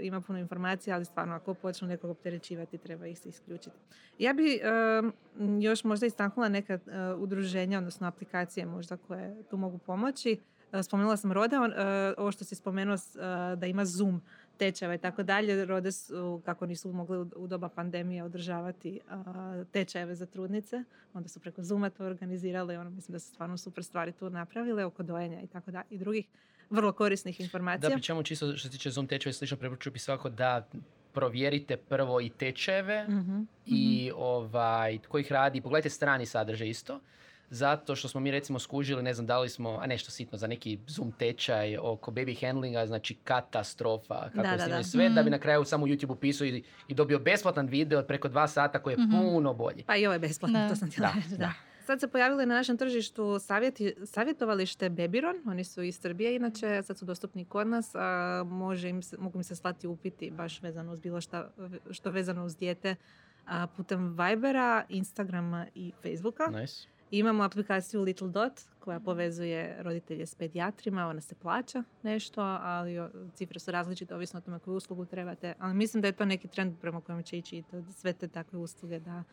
ima 0.00 0.20
puno 0.20 0.38
informacija, 0.38 0.96
ali 0.96 1.04
stvarno 1.04 1.34
ako 1.34 1.54
počnu 1.54 1.88
nekog 1.88 2.10
opterećivati, 2.10 2.78
treba 2.78 3.06
ih 3.06 3.18
se 3.18 3.28
isključiti. 3.28 3.76
Ja 4.18 4.32
bi 4.32 4.60
em, 4.62 5.12
još 5.60 5.84
možda 5.84 6.06
istaknula 6.06 6.48
neka 6.48 6.72
e, 6.72 6.78
udruženja, 7.14 7.78
odnosno 7.78 8.06
aplikacije 8.06 8.66
možda 8.66 8.96
koje 8.96 9.42
tu 9.50 9.56
mogu 9.56 9.78
pomoći. 9.78 10.38
e, 10.72 10.82
spomenula 10.82 11.16
sam 11.16 11.32
Rode, 11.32 11.58
on, 11.58 11.72
e, 11.72 12.14
ovo 12.18 12.32
što 12.32 12.44
si 12.44 12.54
spomenuo 12.54 12.94
e, 12.94 13.56
da 13.56 13.66
ima 13.66 13.84
Zoom 13.84 14.22
tečajeva 14.60 14.94
i 14.94 14.98
tako 14.98 15.22
dalje, 15.24 15.64
Rode 15.64 15.92
su, 15.92 16.14
kako 16.44 16.66
nisu 16.66 16.92
mogli 16.92 17.18
u, 17.18 17.46
doba 17.46 17.68
pandemije 17.70 18.24
održavati 18.24 19.00
a, 19.08 19.24
tečajeve 19.66 20.14
za 20.14 20.26
trudnice, 20.26 20.84
onda 21.14 21.28
su 21.28 21.40
preko 21.40 21.62
Zooma 21.62 21.90
to 21.90 22.04
organizirali, 22.04 22.76
ono, 22.76 22.90
mislim 22.90 23.12
da 23.12 23.18
su 23.18 23.28
stvarno 23.28 23.56
super 23.58 23.84
stvari 23.84 24.12
tu 24.12 24.30
napravile 24.30 24.84
oko 24.84 25.02
dojenja 25.02 25.40
i 25.40 25.46
tako 25.46 25.70
dalje 25.70 25.86
i 25.90 25.98
drugih 25.98 26.26
vrlo 26.70 26.92
korisnih 26.94 27.38
Da, 27.38 27.44
informacija. 27.44 27.90
pri 27.90 28.02
čemu 28.02 28.22
čisto 28.22 28.46
što 28.48 28.58
se 28.60 28.72
tiče 28.72 28.90
Zoom 28.90 29.06
tečeva 29.06 29.30
i 29.30 29.34
slično, 29.34 29.56
preporučuju 29.56 29.92
bi 29.92 29.98
svako 29.98 30.28
da 30.30 30.68
provjerite 31.12 31.76
prvo 31.78 32.20
i 32.20 32.30
tečajeve 32.30 33.04
Mhm. 33.04 33.40
i 33.66 33.82
ovaj, 34.16 34.98
tko 34.98 35.18
ih 35.18 35.32
radi. 35.32 35.60
Pogledajte 35.60 35.90
strani 35.90 36.26
sadržaj 36.26 36.68
isto. 36.68 37.00
Zato 37.50 37.96
što 37.96 38.08
smo 38.08 38.20
mi 38.20 38.30
recimo 38.30 38.58
skužili, 38.58 39.02
ne 39.02 39.14
znam 39.14 39.26
da 39.26 39.38
li 39.38 39.48
smo, 39.48 39.70
a 39.72 39.86
nešto 39.86 40.10
sitno 40.10 40.38
za 40.38 40.46
neki 40.46 40.78
Zoom 40.86 41.12
tečaj 41.12 41.76
oko 41.78 42.10
baby 42.10 42.40
handlinga, 42.42 42.86
znači 42.86 43.14
katastrofa, 43.14 44.20
kako 44.20 44.36
Da, 44.36 44.48
je 44.48 44.56
da, 44.58 44.66
da. 44.68 44.82
sve, 44.82 45.08
da 45.08 45.22
bi 45.22 45.30
Mm. 45.30 45.32
na 45.32 45.38
kraju 45.38 45.64
samo 45.64 45.86
YouTube 45.86 46.10
upisao 46.10 46.44
i, 46.46 46.62
i 46.88 46.94
dobio 46.94 47.18
besplatan 47.18 47.66
video 47.66 47.98
od 47.98 48.06
preko 48.06 48.28
dva 48.28 48.48
sata 48.48 48.78
koji 48.78 48.94
je 48.94 48.98
Mhm. 48.98 49.10
puno 49.12 49.54
bolji. 49.54 49.84
Pa 49.84 49.96
i 49.96 50.06
ovo 50.06 50.12
je 50.12 50.18
besplatno, 50.18 50.68
to 50.68 50.76
sam 50.76 50.90
htjela 50.90 51.08
Da, 51.08 51.14
reći, 51.16 51.28
da. 51.28 51.36
da. 51.36 51.52
Sad 51.80 52.00
se 52.00 52.08
pojavili 52.08 52.46
na 52.46 52.54
našem 52.54 52.76
tržištu 52.76 53.38
savjeti, 53.38 53.94
savjetovalište 54.04 54.88
Bebiron, 54.90 55.36
oni 55.46 55.64
su 55.64 55.82
iz 55.82 55.96
Srbije 55.96 56.36
inače, 56.36 56.82
sad 56.82 56.98
su 56.98 57.04
dostupni 57.04 57.44
kod 57.44 57.66
nas, 57.66 57.94
a 57.94 58.08
može 58.44 58.88
im 58.88 59.02
se, 59.02 59.16
mogu 59.18 59.38
im 59.38 59.44
se 59.44 59.56
slati 59.56 59.86
upiti 59.86 60.30
baš 60.30 60.62
vezano 60.62 60.92
uz 60.92 61.00
bilo 61.00 61.20
šta, 61.20 61.50
što 61.90 62.10
vezano 62.10 62.44
uz 62.44 62.56
dijete 62.56 62.94
a, 63.46 63.66
putem 63.66 64.08
Vibera, 64.10 64.84
Instagrama 64.88 65.66
i 65.74 65.92
Facebooka. 66.02 66.46
Nice. 66.46 66.88
Imamo 67.10 67.42
aplikaciju 67.42 68.02
Little 68.02 68.28
Dot 68.28 68.52
koja 68.78 69.00
povezuje 69.00 69.76
roditelje 69.82 70.26
s 70.26 70.34
pedijatrima, 70.34 71.06
ona 71.06 71.20
se 71.20 71.34
plaća 71.34 71.82
nešto, 72.02 72.40
ali 72.62 73.08
cifre 73.34 73.60
su 73.60 73.70
različite 73.70 74.14
ovisno 74.14 74.38
o 74.38 74.40
tome 74.40 74.58
koju 74.58 74.74
uslugu 74.74 75.04
trebate. 75.04 75.54
Ali 75.58 75.74
mislim 75.74 76.00
da 76.00 76.08
je 76.08 76.12
to 76.12 76.24
neki 76.24 76.48
trend 76.48 76.76
prema 76.80 77.00
kojem 77.00 77.22
će 77.22 77.38
ići 77.38 77.58
i 77.58 77.62
to, 77.62 77.82
sve 77.92 78.12
te 78.12 78.28
takve 78.28 78.58
usluge 78.58 79.00
da 79.00 79.24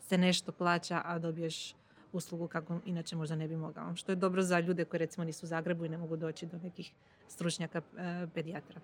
se 0.00 0.18
nešto 0.18 0.52
plaća, 0.52 1.02
a 1.04 1.18
dobiješ 1.18 1.74
uslugu 2.12 2.48
kako 2.48 2.80
inače 2.84 3.16
možda 3.16 3.36
ne 3.36 3.48
bi 3.48 3.56
mogao. 3.56 3.96
Što 3.96 4.12
je 4.12 4.16
dobro 4.16 4.42
za 4.42 4.60
ljude 4.60 4.84
koji 4.84 4.98
recimo 4.98 5.24
nisu 5.24 5.46
u 5.46 5.48
Zagrebu 5.48 5.84
i 5.84 5.88
ne 5.88 5.98
mogu 5.98 6.16
doći 6.16 6.46
do 6.46 6.58
nekih 6.58 6.92
stručnjaka 7.28 7.78
e, 7.78 8.26
pedijatra. 8.34 8.80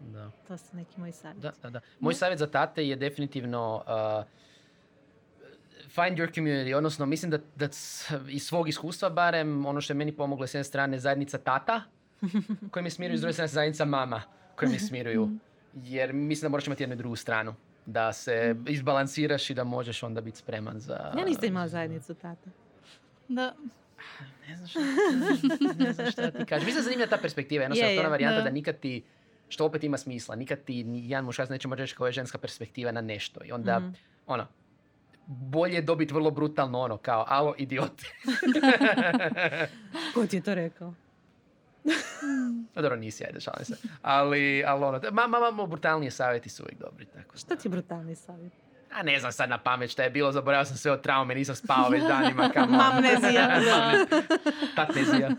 Da. 0.00 0.30
To 0.48 0.56
su 0.56 0.76
neki 0.76 1.00
moji 1.00 1.12
savjeti. 1.12 1.40
Da, 1.40 1.52
da, 1.62 1.70
da. 1.70 1.80
Moj 2.00 2.14
savjet 2.14 2.38
za 2.38 2.46
tate 2.46 2.88
je 2.88 2.96
definitivno 2.96 3.82
uh, 3.86 4.24
find 5.86 6.18
your 6.18 6.30
community, 6.32 6.74
odnosno 6.74 7.06
mislim 7.06 7.30
da, 7.30 7.38
da 7.56 7.68
iz 8.28 8.42
svog 8.42 8.68
iskustva 8.68 9.10
barem, 9.10 9.66
ono 9.66 9.80
što 9.80 9.92
je 9.92 9.96
meni 9.96 10.12
pomoglo 10.12 10.46
s 10.46 10.54
jedne 10.54 10.64
strane 10.64 10.98
zajednica 10.98 11.38
tata, 11.38 11.82
koji 12.70 12.82
me 12.82 12.90
smiruju, 12.90 13.18
s 13.18 13.20
druge 13.20 13.32
strane 13.32 13.48
zajednica 13.48 13.84
mama, 13.84 14.22
koji 14.56 14.70
me 14.70 14.78
smiruju. 14.78 15.30
Jer 15.74 16.12
mislim 16.12 16.42
da 16.42 16.50
moraš 16.50 16.66
imati 16.66 16.82
jednu 16.82 16.94
i 16.94 16.98
drugu 16.98 17.16
stranu. 17.16 17.54
Da 17.86 18.12
se 18.12 18.56
izbalansiraš 18.68 19.50
i 19.50 19.54
da 19.54 19.64
možeš 19.64 20.02
onda 20.02 20.20
biti 20.20 20.38
spreman 20.38 20.80
za... 20.80 21.12
Ja 21.18 21.24
nisam 21.24 21.44
imala 21.44 21.68
zajednicu 21.68 22.14
tata. 22.14 22.50
Da. 23.28 23.54
Ne 24.48 24.56
znam 24.56 24.68
šta, 24.68 24.80
ne 25.78 25.92
znam 25.92 26.10
šta 26.10 26.30
ti 26.30 26.44
kažem. 26.44 26.66
Mislim 26.66 26.74
da 26.74 26.78
je 26.78 26.82
zanimljiva 26.82 27.08
ta 27.08 27.16
perspektiva. 27.16 27.62
Jednostavno, 27.62 27.90
Je, 27.90 27.96
to 27.96 28.00
je 28.00 28.06
ona 28.06 28.10
varijanta 28.10 28.38
da. 28.38 28.44
da 28.44 28.50
nikad 28.50 28.78
ti, 28.78 29.04
što 29.48 29.64
opet 29.66 29.84
ima 29.84 29.98
smisla, 29.98 30.36
nikad 30.36 30.64
ti 30.64 30.84
jedan 30.88 31.24
muškarac 31.24 31.50
neće 31.50 31.68
moći 31.68 31.80
reći 31.80 31.94
kao 31.96 32.06
je 32.06 32.12
ženska 32.12 32.38
perspektiva 32.38 32.92
na 32.92 33.00
nešto. 33.00 33.40
I 33.44 33.52
onda, 33.52 33.78
Mhm. 33.78 33.88
ono, 34.26 34.46
bolje 35.26 35.74
je 35.74 35.82
dobiti 35.82 36.14
vrlo 36.14 36.30
brutalno 36.30 36.80
ono, 36.80 36.96
kao, 36.96 37.24
alo, 37.28 37.54
idiot. 37.58 38.02
Ko 40.14 40.26
ti 40.26 40.36
je 40.36 40.42
to 40.42 40.54
rekao? 40.54 40.94
No, 42.74 42.82
dobro, 42.82 42.96
nisi, 42.96 43.24
ajde, 43.24 43.40
šalim 43.40 43.64
se. 43.64 43.76
Ali, 44.02 44.64
ali 44.66 44.84
ono, 44.84 45.00
ma, 45.12 45.26
ma, 45.26 45.50
ma, 45.50 45.66
brutalnije 45.66 46.10
savjeti 46.10 46.48
su 46.48 46.62
uvijek 46.62 46.78
dobri. 46.78 47.06
Tako 47.06 47.38
Šta 47.38 47.54
da. 47.54 47.60
ti 47.60 47.68
je 47.68 47.70
brutalni 47.70 48.14
savjet? 48.14 48.52
A 48.92 49.02
ne 49.02 49.20
znam 49.20 49.32
sad 49.32 49.50
na 49.50 49.58
pamet 49.58 49.90
šta 49.90 50.02
je 50.02 50.10
bilo, 50.10 50.32
zaboravio 50.32 50.64
sam 50.64 50.76
sve 50.76 50.92
od 50.92 51.02
traume, 51.02 51.34
nisam 51.34 51.54
spao 51.54 51.88
već 51.88 52.02
danima. 52.02 52.50
Mamnezija. 52.68 53.60
Tatnezija. 54.76 55.30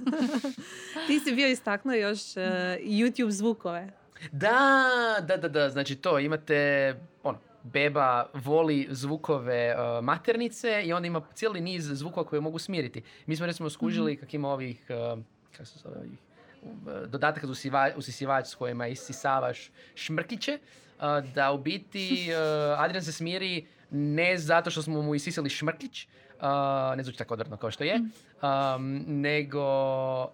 Ti 1.07 1.19
si 1.19 1.35
bio 1.35 1.47
istaknuo 1.47 1.95
još 1.95 2.37
e, 2.37 2.41
YouTube 2.81 3.29
zvukove. 3.29 3.89
Da, 4.31 4.89
da, 5.21 5.37
da, 5.37 5.49
da, 5.49 5.69
znači 5.69 5.95
to, 5.95 6.19
imate, 6.19 6.95
ono, 7.23 7.39
beba 7.73 8.29
voli 8.33 8.87
zvukove 8.89 9.75
uh, 9.75 10.03
maternice 10.03 10.81
i 10.85 10.93
onda 10.93 11.07
ima 11.07 11.21
cijeli 11.33 11.61
niz 11.61 11.83
zvukova 11.93 12.27
koje 12.27 12.41
mogu 12.41 12.59
smiriti. 12.59 13.01
Mi 13.25 13.35
smo 13.35 13.45
recimo 13.45 13.69
skužili 13.69 14.17
kak 14.17 14.33
ima 14.33 14.49
ovih, 14.49 14.85
uh, 14.89 15.19
kako 15.51 15.65
se 15.65 15.79
zove 15.79 15.95
ovih, 15.97 16.11
uh, 16.63 17.09
dodataka 17.09 17.47
za 17.47 17.51
usiva- 17.51 17.93
usisivač 17.95 18.47
s 18.47 18.55
kojima 18.55 18.87
isisavaš 18.87 19.71
šmrkiće, 19.95 20.59
uh, 20.97 21.33
da 21.35 21.51
u 21.51 21.57
biti 21.57 22.27
uh, 22.29 22.79
Adrian 22.79 23.03
se 23.03 23.11
smiri 23.11 23.65
ne 23.91 24.37
zato 24.37 24.69
što 24.69 24.81
smo 24.81 25.01
mu 25.01 25.15
isisali 25.15 25.49
šmrkić, 25.49 26.07
uh, 26.35 26.41
ne 26.95 27.03
zvuči 27.03 27.17
tako 27.17 27.33
odvratno 27.33 27.57
kao 27.57 27.71
što 27.71 27.83
je, 27.83 27.95
um, 27.95 28.09
nego 29.07 29.61
uh, 30.23 30.29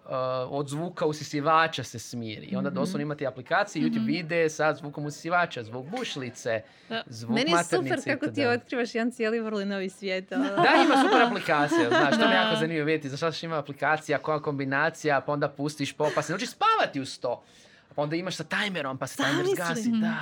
od 0.50 0.68
zvuka 0.68 1.06
usisivača 1.06 1.82
se 1.84 1.98
smiri. 1.98 2.46
I 2.46 2.56
onda 2.56 2.70
Mhm. 2.70 2.74
doslovno 2.74 3.02
imate 3.02 3.26
aplikacije, 3.26 3.82
YouTube 3.82 3.96
Mhm. 3.96 4.06
vide 4.06 4.48
sa 4.48 4.74
zvukom 4.74 5.06
usisivača, 5.06 5.62
zvuk 5.62 5.86
bušlice, 5.88 6.62
Da. 6.88 7.02
zvuk 7.06 7.34
Meni 7.34 7.50
je 7.50 7.54
maternice. 7.54 7.96
super 7.96 8.14
kako 8.14 8.32
ti 8.32 8.46
otkrivaš 8.46 8.94
jedan 8.94 9.10
cijeli 9.10 9.40
vrlo 9.40 9.64
novi 9.64 9.88
svijet. 9.90 10.32
ono. 10.32 10.44
Da, 10.44 10.68
ima 10.86 11.02
super 11.02 11.22
aplikacija, 11.22 11.88
znaš, 11.88 12.10
to 12.12 12.26
mi 12.26 12.32
je 12.32 12.36
jako 12.36 12.50
Da. 12.50 12.56
zanimljivo 12.56 12.86
vidjeti, 12.86 13.08
zašto 13.08 13.32
što 13.32 13.46
ima 13.46 13.58
aplikacija, 13.58 14.18
koja 14.18 14.40
kombinacija, 14.40 15.20
pa 15.20 15.32
onda 15.32 15.48
pustiš 15.48 15.92
po, 15.92 16.10
pa 16.14 16.22
se 16.22 16.32
naučiš 16.32 16.50
spavati 16.50 17.00
uz 17.00 17.18
to. 17.18 17.42
Pa 17.94 18.02
onda 18.02 18.16
imaš 18.16 18.36
sa 18.36 18.44
tajmerom, 18.44 18.98
pa 18.98 19.06
se 19.06 19.16
tajmer 19.16 19.46
zgasi, 19.46 19.88
Mhm. 19.88 20.00
da, 20.00 20.14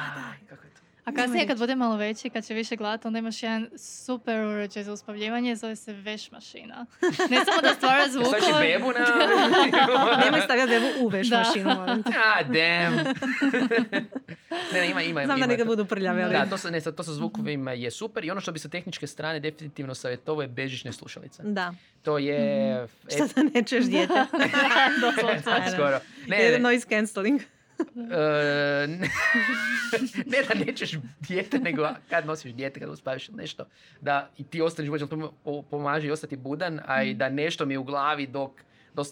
kako 0.49 0.65
je 0.65 0.71
to. 0.71 0.82
A 1.05 1.13
kasnije 1.13 1.47
kad 1.47 1.59
bude 1.59 1.75
malo 1.75 1.97
veći, 1.97 2.31
kad 2.31 2.45
će 2.47 2.55
više 2.55 2.77
gledati, 2.77 3.07
onda 3.07 3.19
imaš 3.19 3.43
jedan 3.43 3.69
super 3.77 4.41
uređaj 4.41 4.83
za 4.85 4.93
uspavljivanje, 4.93 5.57
zove 5.57 5.77
se 5.77 5.93
veš 5.93 6.31
mašina. 6.31 6.87
Ne 7.31 7.45
samo 7.45 7.61
da 7.63 7.75
stvara 7.75 8.09
zvukove. 8.13 8.41
Staviš 8.41 8.67
i 8.67 8.73
bebu 8.73 8.93
na... 8.93 9.07
Nemoj 10.25 10.41
stavljati 10.41 10.71
bebu 10.71 10.87
u 11.01 11.09
veš 11.09 11.29
Da. 11.29 11.39
mašinu. 11.39 11.71
Ah, 11.71 12.43
damn. 12.43 12.97
ne, 14.73 14.81
ne, 14.81 14.91
ima, 14.91 15.03
ima. 15.03 15.25
Znam 15.25 15.41
da 15.41 15.47
neka 15.47 15.63
to. 15.63 15.67
budu 15.67 15.85
prljave, 15.85 16.23
ali... 16.23 16.33
Da, 16.33 16.47
to 16.47 16.59
sa, 16.59 16.71
ne, 16.71 16.81
to 16.81 17.03
sa 17.03 17.13
zvukovima 17.13 17.73
je 17.73 17.91
super 17.91 18.25
i 18.25 18.31
ono 18.31 18.41
što 18.41 18.53
bi 18.53 18.59
sa 18.59 18.69
tehničke 18.69 19.07
strane 19.07 19.41
definitivno 19.41 19.95
savjetovao 19.95 20.43
je 20.43 20.49
bežične 20.49 20.93
slušalice. 20.93 21.43
Da. 21.43 21.75
To 22.03 22.19
je... 22.19 22.73
e, 22.75 22.87
Šta 23.09 23.27
da 23.37 23.43
ne 23.55 23.63
čuješ 23.63 23.85
da. 23.85 24.27
skoro. 25.75 26.01
Ne, 26.27 26.51
ne, 26.51 26.59
Noise 26.59 26.87
cancelling. 26.89 27.41
E, 27.97 28.87
ne, 28.87 29.09
ne 30.27 30.43
da 30.49 30.55
nećeš 30.67 30.93
dijete, 31.29 31.59
nego 31.59 31.89
kad 32.11 32.27
nosiš 32.27 32.53
dijete, 32.53 32.81
kad 32.81 32.89
uspaviš 32.89 33.29
nešto, 33.29 33.67
da 34.01 34.31
i 34.39 34.45
ti 34.45 34.63
ostaneš 34.63 34.91
budan, 34.91 35.09
to 35.09 35.33
pomaže 35.71 36.07
i 36.07 36.11
ostati 36.11 36.37
budan, 36.37 36.81
a 36.87 37.03
i 37.03 37.15
da 37.15 37.29
nešto 37.29 37.67
mi 37.67 37.75
je 37.75 37.79
u 37.79 37.85
glavi 37.85 38.27
dok, 38.27 38.51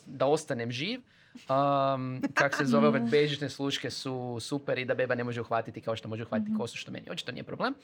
da 0.07 0.27
ostanem 0.27 0.71
živ. 0.71 1.01
Um, 1.35 2.23
kak 2.35 2.57
se 2.57 2.65
zove, 2.65 2.89
ove 2.89 3.01
bežične 3.01 3.49
sluške 3.49 3.91
su 3.91 4.39
super 4.41 4.79
i 4.79 4.85
da 4.85 4.95
beba 4.95 5.15
ne 5.15 5.25
može 5.25 5.41
uhvatiti 5.41 5.81
kao 5.81 5.97
što 5.97 6.09
može 6.09 6.23
uhvatiti 6.23 6.51
kosu, 6.59 6.77
što 6.79 6.93
meni 6.93 7.07
očito 7.11 7.33
nije 7.33 7.45
problem. 7.45 7.75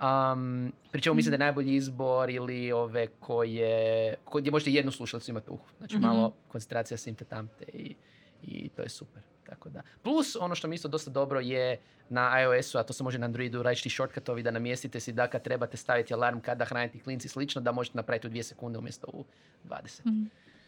Um, 0.00 0.72
pri 0.92 1.00
čemu 1.02 1.14
mislim 1.16 1.30
da 1.30 1.34
je 1.34 1.38
najbolji 1.38 1.74
izbor 1.74 2.30
ili 2.30 2.72
ove 2.72 3.06
koje, 3.06 4.14
koje 4.24 4.40
gdje 4.42 4.50
možete 4.50 4.70
jednu 4.72 4.92
slušalicu 4.92 5.30
imati 5.30 5.50
uhu. 5.50 5.64
Znači 5.78 5.94
Mhm. 5.96 6.06
malo 6.06 6.32
koncentracija 6.48 6.98
simte 6.98 7.24
tamte 7.24 7.64
i, 7.72 7.94
i 8.42 8.68
to 8.68 8.82
je 8.82 8.88
super. 8.88 9.22
Tako 9.48 9.68
da. 9.68 9.82
Plus, 10.02 10.36
ono 10.40 10.54
što 10.54 10.68
mi 10.68 10.74
isto 10.74 10.88
dosta 10.88 11.10
dobro 11.10 11.40
je 11.40 11.78
na 12.08 12.40
iOS-u, 12.40 12.78
a 12.78 12.82
to 12.82 12.92
se 12.92 13.04
može 13.04 13.18
na 13.18 13.24
Androidu, 13.24 13.62
različiti 13.62 13.90
shortcutovi 13.90 14.42
da 14.42 14.50
namjestite 14.50 15.00
si 15.00 15.12
da 15.12 15.26
kad 15.26 15.42
trebate 15.42 15.76
staviti 15.76 16.14
alarm 16.14 16.40
kada 16.40 16.64
hraniti 16.64 17.00
klinci 17.00 17.26
i 17.26 17.28
slično, 17.28 17.60
da 17.60 17.72
možete 17.72 17.96
napraviti 17.96 18.26
u 18.26 18.30
dvije 18.30 18.42
sekunde 18.42 18.78
umjesto 18.78 19.06
u 19.12 19.24
20. 19.64 20.06
Mhm. 20.06 20.24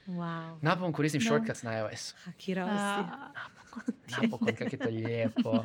Wow. 0.07 0.59
Napokon 0.63 0.93
koristim 0.93 1.21
Da. 1.21 1.25
shortcuts 1.25 1.63
na 1.63 1.79
iOS. 1.79 2.15
Hakirao 2.25 2.69
si. 2.69 2.75
A, 2.75 3.29
Napokon, 4.23 4.49
kako 4.49 4.65
je 4.65 4.79
to 4.79 4.89
lijepo. 4.89 5.65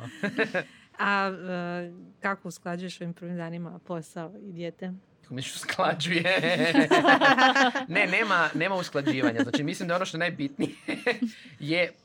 A 0.98 1.28
e, 1.28 1.92
kako 2.20 2.48
usklađuješ 2.48 3.00
ovim 3.00 3.14
prvim 3.14 3.36
danima 3.36 3.78
posao 3.86 4.32
i 4.42 4.52
dijete? 4.52 4.92
Kako 5.22 5.34
misliš 5.34 5.54
usklađuje? 5.56 6.22
ne, 7.88 8.06
nema, 8.06 8.48
nema 8.54 8.74
usklađivanja. 8.74 9.42
Znači, 9.42 9.62
mislim 9.62 9.88
da 9.88 9.96
ono 9.96 10.04
što 10.04 10.16
je 10.16 10.18
najbitnije 10.18 10.70
je 11.60 11.90
uh, 11.90 12.03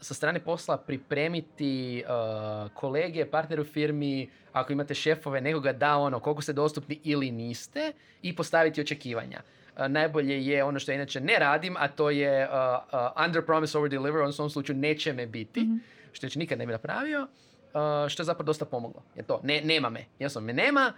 sa 0.00 0.14
strane 0.14 0.40
posla 0.40 0.76
pripremiti 0.76 2.04
uh, 2.04 2.70
kolege, 2.74 3.26
partnere 3.26 3.62
u 3.62 3.64
firmi, 3.64 4.30
ako 4.52 4.72
imate 4.72 4.94
šefove, 4.94 5.40
nekoga 5.40 5.72
da 5.72 5.96
ono 5.96 6.20
koliko 6.20 6.42
ste 6.42 6.52
dostupni 6.52 7.00
ili 7.04 7.30
niste 7.30 7.92
i 8.22 8.36
postaviti 8.36 8.80
očekivanja. 8.80 9.40
Uh, 9.76 9.86
najbolje 9.88 10.46
je 10.46 10.64
ono 10.64 10.78
što 10.78 10.92
ja 10.92 10.96
inače 10.96 11.20
ne 11.20 11.38
radim, 11.38 11.76
a 11.78 11.88
to 11.88 12.10
je 12.10 12.48
uh, 12.48 12.52
uh, 12.92 13.24
under 13.26 13.44
promise 13.46 13.78
over 13.78 13.90
deliver, 13.90 14.20
odnosno 14.20 14.42
u 14.42 14.44
ovom 14.44 14.50
slučaju 14.50 14.78
neće 14.78 15.12
me 15.12 15.26
biti, 15.26 15.60
Mhm. 15.60 15.76
što 16.12 16.26
još 16.26 16.34
nikad 16.34 16.58
ne 16.58 16.66
bi 16.66 16.72
napravio, 16.72 17.20
uh, 17.22 18.08
što 18.08 18.22
je 18.22 18.24
zapravo 18.24 18.46
dosta 18.46 18.64
pomoglo. 18.64 19.02
Jer 19.16 19.24
to, 19.26 19.40
ne, 19.44 19.60
nema 19.64 19.90
me, 19.90 20.04
jednostavno 20.18 20.46
me 20.46 20.52
nema, 20.52 20.92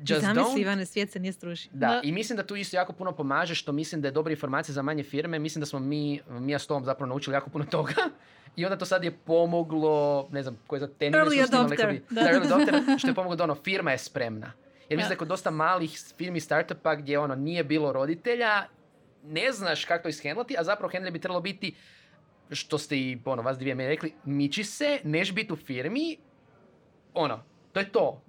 just 0.00 0.20
Zamisli, 0.20 0.42
don't. 0.42 0.60
Ivane, 0.60 0.86
svijet 0.86 1.10
se 1.10 1.20
nije 1.20 1.32
strušio. 1.32 1.70
Da, 1.74 1.86
Da. 1.86 2.00
i 2.04 2.12
mislim 2.12 2.36
da 2.36 2.46
tu 2.46 2.56
isto 2.56 2.76
jako 2.76 2.92
puno 2.92 3.12
pomaže 3.12 3.54
što 3.54 3.72
mislim 3.72 4.00
da 4.00 4.08
je 4.08 4.12
dobra 4.12 4.30
informacija 4.30 4.72
za 4.72 4.82
manje 4.82 5.02
firme. 5.02 5.38
Mislim 5.38 5.60
da 5.60 5.66
smo 5.66 5.78
mi, 5.78 6.20
mi 6.30 6.52
ja 6.52 6.58
s 6.58 6.66
tom 6.66 6.84
zapravo 6.84 7.08
naučili 7.08 7.34
jako 7.34 7.50
puno 7.50 7.64
toga. 7.64 7.94
I 8.56 8.64
onda 8.64 8.78
to 8.78 8.84
sad 8.84 9.04
je 9.04 9.10
pomoglo, 9.10 10.28
ne 10.30 10.42
znam, 10.42 10.58
koji 10.66 10.78
je 10.78 10.80
za 10.80 10.88
ten 10.88 11.12
Early 11.12 11.44
adopter. 11.44 12.00
Da, 12.10 12.20
early 12.20 12.46
adopter, 12.46 12.74
što 12.98 13.08
je 13.08 13.14
pomoglo 13.14 13.36
da 13.36 13.44
ono, 13.44 13.54
firma 13.54 13.90
je 13.90 13.98
spremna. 13.98 14.52
Jer 14.88 14.96
mislim 14.96 15.02
Da. 15.04 15.08
da 15.08 15.12
je 15.14 15.18
kod 15.18 15.28
dosta 15.28 15.50
malih 15.50 16.00
firmi 16.16 16.40
startupa 16.40 16.94
gdje 16.94 17.18
ono 17.18 17.34
nije 17.34 17.64
bilo 17.64 17.92
roditelja, 17.92 18.62
ne 19.24 19.52
znaš 19.52 19.84
kako 19.84 20.02
to 20.02 20.08
ishendlati, 20.08 20.56
a 20.58 20.64
zapravo 20.64 20.90
handle 20.92 21.10
bi 21.10 21.18
trebalo 21.18 21.40
biti 21.40 21.74
što 22.50 22.78
ste 22.78 22.96
i 22.96 23.18
ono, 23.24 23.42
vas 23.42 23.58
dvije 23.58 23.74
meni 23.74 23.88
rekli, 23.88 24.12
miči 24.24 24.64
se, 24.64 25.00
neš 25.04 25.34
biti 25.34 25.52
u 25.52 25.56
firmi, 25.56 26.16
ono, 27.14 27.44
to 27.72 27.80
je 27.80 27.88
to, 27.92 28.22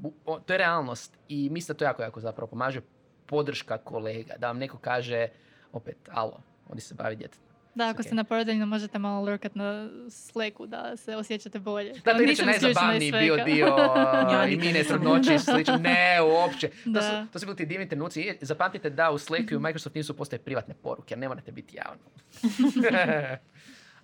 to 0.46 0.54
je 0.54 0.58
realnost 0.58 1.18
i 1.30 1.50
mislim 1.50 1.74
da 1.74 1.78
to 1.78 1.86
jako, 1.86 2.02
jako 2.02 2.20
zapravo 2.20 2.48
pomaže 2.48 2.82
podrška 3.26 3.78
kolega, 3.78 4.34
da 4.38 4.48
vam 4.48 4.58
neko 4.58 4.78
kaže, 4.78 5.28
opet, 5.72 5.98
alo, 6.12 6.40
oni 6.70 6.82
se 6.82 6.96
bavi 6.96 7.16
djetetom. 7.16 7.44
Da, 7.76 7.90
ako 7.90 8.04
ste 8.04 8.16
na 8.16 8.24
porodiljnom 8.24 8.70
možete 8.70 9.00
malo 9.00 9.22
lurkat 9.26 9.56
na 9.56 9.90
Slacku 10.10 10.66
da 10.68 10.98
se 10.98 11.16
osjećate 11.16 11.60
bolje. 11.60 11.94
Da, 12.06 12.14
to 12.14 12.18
je 12.20 12.24
inače 12.24 12.46
najzabavniji 12.46 13.12
bio 13.12 13.38
dio 13.46 13.66
Ja 14.32 14.48
i 14.48 14.58
mine 14.58 14.84
trudnoće 14.84 15.36
i 15.36 15.40
slično. 15.40 15.78
Ne, 15.78 16.22
uopće. 16.22 16.68
To 16.68 16.90
Da. 16.90 17.02
su, 17.02 17.32
to 17.34 17.40
su 17.40 17.46
bili 17.46 17.58
ti 17.58 17.66
divni 17.66 17.90
trenuci. 17.90 18.38
Zapamtite 18.42 18.90
da 18.90 19.12
u 19.12 19.18
Slacku 19.18 19.54
i 19.54 19.58
u 19.58 19.60
Microsoft 19.60 19.94
Teamsu 19.94 20.18
postoje 20.18 20.40
privatne 20.40 20.74
poruke, 20.74 21.16
ne 21.16 21.28
morate 21.28 21.52
biti 21.52 21.78
javno. 21.78 22.04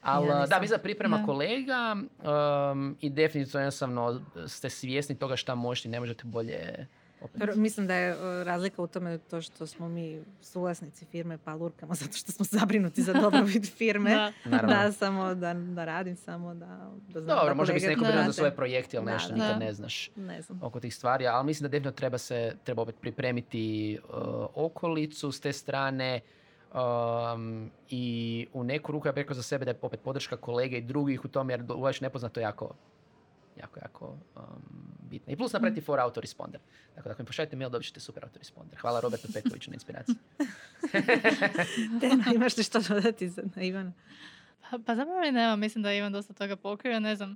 Ali 0.01 0.27
Ja 0.27 0.33
da, 0.33 0.41
nisam. 0.41 0.62
mislim 0.62 0.77
da 0.77 0.83
priprema 0.83 1.17
Da. 1.17 1.25
kolega 1.25 1.95
um, 2.71 2.97
i 3.01 3.09
definitivno 3.09 3.59
jednostavno 3.59 4.21
ste 4.47 4.69
svjesni 4.69 5.15
toga 5.15 5.35
šta 5.35 5.55
možete 5.55 5.88
i 5.88 5.91
ne 5.91 5.99
možete 5.99 6.23
bolje 6.25 6.88
opet. 7.21 7.55
Mislim 7.55 7.88
da 7.88 7.93
je 7.95 8.09
e, 8.12 8.43
razlika 8.43 8.81
u 8.81 8.88
tome 8.88 9.17
to 9.19 9.41
što 9.41 9.67
smo 9.67 9.89
mi 9.89 10.21
suvlasnici 10.41 11.05
firme 11.05 11.38
pa 11.38 11.53
lurkamo 11.53 11.93
zato 12.03 12.13
što 12.13 12.31
smo 12.31 12.45
zabrinuti 12.45 13.01
za 13.01 13.13
dobrobit 13.13 13.71
firme. 13.77 14.31
Da. 14.45 14.57
Da, 14.57 14.91
samo 14.91 15.35
da, 15.35 15.53
da 15.53 15.85
radim 15.85 16.15
samo 16.15 16.53
da, 16.53 16.65
da 17.07 17.21
znam 17.21 17.38
Dobro, 17.38 17.47
da 17.47 17.53
možda 17.53 17.73
bi 17.73 17.79
se 17.79 17.88
neko 17.88 18.05
brinuo 18.05 18.23
za 18.23 18.33
svoje 18.33 18.55
projekte 18.55 18.97
ili 18.97 19.05
Da, 19.05 19.12
nešto, 19.13 19.29
da. 19.29 19.35
nikad 19.35 19.49
Da. 19.49 19.59
ne 19.59 19.73
znaš. 19.73 20.12
Ne 20.15 20.41
znam. 20.41 20.59
oko 20.63 20.79
tih 20.79 20.95
stvari, 20.95 21.27
ali 21.27 21.45
mislim 21.45 21.63
da 21.63 21.67
definitivno 21.67 21.91
treba 21.91 22.17
se, 22.17 22.55
treba 22.63 22.81
opet 22.81 22.95
pripremiti 23.01 23.97
uh, 24.03 24.15
okolicu 24.55 25.31
s 25.31 25.39
te 25.39 25.53
strane 25.53 26.19
um, 26.73 27.71
i 27.89 28.47
u 28.53 28.63
neku 28.63 28.91
ruku 28.91 29.08
ja 29.08 29.12
bih 29.12 29.21
rekao 29.21 29.36
za 29.36 29.43
sebe 29.43 29.65
da 29.65 29.71
je 29.71 29.77
opet 29.82 29.99
podrška 29.99 30.38
kolege 30.38 30.77
i 30.77 30.82
drugih 30.82 31.25
u 31.25 31.27
tom 31.27 31.49
jer 31.49 31.63
uvijek 31.71 32.01
nepoznato 32.01 32.39
je 32.39 32.43
jako 32.43 32.75
jako, 33.60 33.79
jako 33.79 34.05
um, 34.36 34.43
bitno. 35.10 35.34
I 35.34 35.36
plus 35.36 35.53
napraviti 35.53 35.82
for 35.82 35.99
autoresponder. 35.99 36.62
Dakle, 36.95 37.12
ako 37.12 37.21
mi 37.21 37.27
pošaljete 37.27 37.55
mail, 37.55 37.69
dobit 37.69 37.88
ćete 37.88 37.99
super 37.99 38.23
autoresponder. 38.23 38.79
Hvala 38.79 38.99
Robertu 38.99 39.27
Petkoviću 39.34 39.71
na 39.71 39.73
inspiraciji. 39.73 40.15
Tena, 42.01 42.23
imaš 42.36 42.58
li 42.58 42.63
što 42.63 42.79
dodati 42.79 43.29
za 43.29 43.41
na 43.55 43.62
Ivana? 43.62 43.93
Pa, 44.69 44.77
pa 44.86 44.95
zapravo 44.95 45.23
i 45.23 45.32
nema, 45.32 45.55
mislim 45.55 45.84
da 45.84 45.93
Ivan 45.93 46.12
dosta 46.12 46.34
toga 46.34 46.55
pokrio, 46.55 46.99
ne 46.99 47.15
znam. 47.15 47.36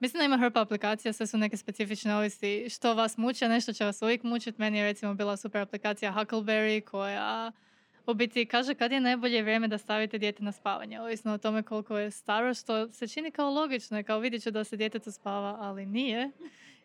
Mislim 0.00 0.18
da 0.20 0.24
ima 0.24 0.38
hrpa 0.38 0.60
aplikacija, 0.60 1.12
sve 1.12 1.26
su 1.26 1.38
neke 1.38 1.56
specifične 1.56 2.16
ovisi 2.16 2.66
što 2.70 2.94
vas 2.94 3.16
muči, 3.16 3.44
a 3.44 3.48
nešto 3.48 3.72
će 3.72 3.84
vas 3.84 4.02
uvijek 4.02 4.22
mučiti. 4.22 4.60
Meni 4.60 4.78
je 4.78 4.84
recimo 4.84 5.14
bila 5.14 5.36
super 5.36 5.60
aplikacija 5.60 6.12
Huckleberry 6.12 6.84
koja 6.84 7.52
u 8.08 8.14
biti 8.14 8.46
kaže 8.46 8.74
kad 8.74 8.92
je 8.92 9.00
najbolje 9.00 9.42
vrijeme 9.42 9.68
da 9.68 9.78
stavite 9.78 10.18
dijete 10.18 10.42
na 10.42 10.52
spavanje, 10.52 11.00
ovisno 11.00 11.32
o 11.32 11.38
tome 11.38 11.62
koliko 11.62 11.98
je 11.98 12.10
staro, 12.10 12.54
što 12.54 12.92
se 12.92 13.08
čini 13.08 13.30
kao 13.30 13.50
logično, 13.50 14.02
kao 14.02 14.18
vidjet 14.18 14.42
ću 14.42 14.50
da 14.50 14.64
se 14.64 14.76
djetetu 14.76 15.12
spava, 15.12 15.56
ali 15.60 15.86
nije. 15.86 16.30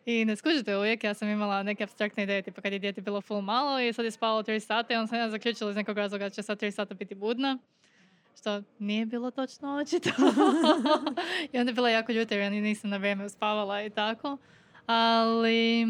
I 0.06 0.24
ne 0.24 0.36
skužite 0.36 0.76
uvijek, 0.76 1.04
ja 1.04 1.14
sam 1.14 1.28
imala 1.28 1.62
neke 1.62 1.84
abstraktne 1.84 2.22
ideje, 2.22 2.42
tipa 2.42 2.60
kad 2.60 2.72
je 2.72 2.78
dijete 2.78 3.00
bilo 3.00 3.20
full 3.20 3.40
malo 3.40 3.80
i 3.80 3.92
sad 3.92 4.04
je 4.04 4.10
spavalo 4.10 4.42
3 4.42 4.60
sata 4.60 4.94
i 4.94 4.96
onda 4.96 5.06
sam 5.06 5.18
ja 5.18 5.30
zaključila 5.30 5.70
iz 5.70 5.76
nekog 5.76 5.98
razloga 5.98 6.24
da 6.24 6.30
će 6.30 6.42
sad 6.42 6.62
3 6.62 6.70
sata 6.70 6.94
biti 6.94 7.14
budna. 7.14 7.58
Što 8.38 8.62
nije 8.78 9.06
bilo 9.06 9.30
točno 9.30 9.76
očito. 9.76 10.10
I 11.52 11.58
onda 11.58 11.70
je 11.70 11.74
bila 11.74 11.90
jako 11.90 12.12
ljuta 12.12 12.34
jer 12.34 12.42
ja 12.42 12.50
ni 12.50 12.60
nisam 12.60 12.90
na 12.90 12.96
vrijeme 12.96 13.24
uspavala 13.24 13.82
i 13.82 13.90
tako. 13.90 14.38
Ali, 14.86 15.86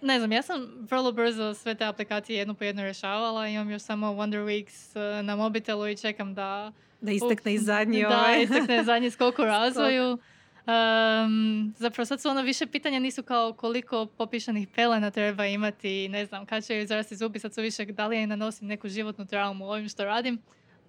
ne 0.00 0.18
znam, 0.18 0.32
ja 0.32 0.42
sam 0.42 0.86
vrlo 0.90 1.12
brzo 1.12 1.54
sve 1.54 1.74
te 1.74 1.84
aplikacije 1.84 2.38
jednu 2.38 2.54
po 2.54 2.64
jednu 2.64 2.82
rješavala. 2.82 3.48
Imam 3.48 3.70
još 3.70 3.82
samo 3.82 4.06
Wonder 4.06 4.44
Weeks 4.44 5.00
eh, 5.18 5.22
na 5.22 5.36
mobitelu 5.36 5.88
i 5.88 5.96
čekam 5.96 6.34
da... 6.34 6.72
Da 7.00 7.12
istekne 7.12 7.54
i 7.54 7.58
zadnji 7.58 8.02
da, 8.02 8.08
ovaj. 8.08 8.42
istekne 8.42 8.84
zadnji 8.84 9.10
skok 9.10 9.38
u 9.38 9.44
razvoju. 9.54 10.18
Um, 10.66 11.74
zapravo 11.76 12.04
sad 12.06 12.20
su 12.20 12.28
ono 12.28 12.42
više 12.42 12.66
pitanja 12.66 12.98
nisu 12.98 13.22
kao 13.22 13.52
koliko 13.52 14.06
popišanih 14.06 14.68
pelena 14.68 15.10
treba 15.10 15.46
imati, 15.46 16.08
ne 16.08 16.26
znam, 16.26 16.46
kad 16.46 16.64
će 16.64 16.76
joj 16.76 16.86
zarasti 16.86 17.16
zubi, 17.16 17.38
sad 17.38 17.54
su 17.54 17.62
više 17.62 17.84
da 17.84 18.06
li 18.06 18.20
ja 18.20 18.26
nanosim 18.26 18.68
neku 18.68 18.88
životnu 18.88 19.26
traumu 19.26 19.70
ovim 19.70 19.88
što 19.88 20.04
radim. 20.04 20.38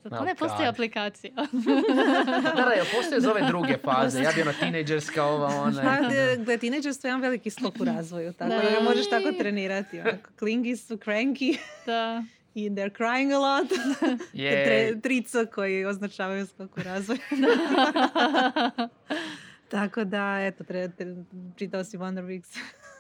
Za 0.10 0.16
to 0.16 0.22
Oh 0.22 0.26
ne 0.26 0.36
postoji 0.36 0.68
aplikacija. 0.68 1.34
da, 2.56 2.62
da, 2.64 2.72
postoje 2.98 3.22
za 3.22 3.32
ove 3.32 3.42
druge 3.48 3.78
faze. 3.86 4.22
Ja 4.22 4.32
bi 4.36 4.42
ono 4.42 4.54
tinejdžerska, 4.54 5.24
ova, 5.24 5.48
ona. 5.62 6.00
Gdje 6.38 6.58
tinejdžerstvo 6.58 7.08
je 7.08 7.10
jedan 7.10 7.22
veliki 7.22 7.50
skok 7.50 7.74
u 7.80 7.86
razvoju, 7.96 8.34
tako 8.34 8.50
da, 8.50 8.58
Da. 8.62 8.70
ga 8.80 8.84
možeš 8.84 9.10
tako 9.10 9.32
trenirati. 9.32 10.00
Onako, 10.00 10.30
klingi 10.40 10.78
su 10.78 10.98
cranky 10.98 11.58
da. 11.86 12.24
i 12.56 12.70
they're 12.70 12.98
crying 12.98 13.34
a 13.36 13.40
lot. 13.40 13.68
Je, 14.34 14.66
Tre, 14.66 15.02
trico 15.02 15.46
koji 15.46 15.86
označavaju 15.86 16.46
skok 16.48 16.78
u 16.78 16.82
razvoju. 16.84 17.20
Tako 19.70 20.04
da, 20.04 20.40
eto, 20.42 20.64
tre, 20.64 20.90
tre, 20.98 21.16
čitao 21.58 21.84
si 21.84 21.98
Wonder 21.98 22.24
Weeks, 22.24 22.58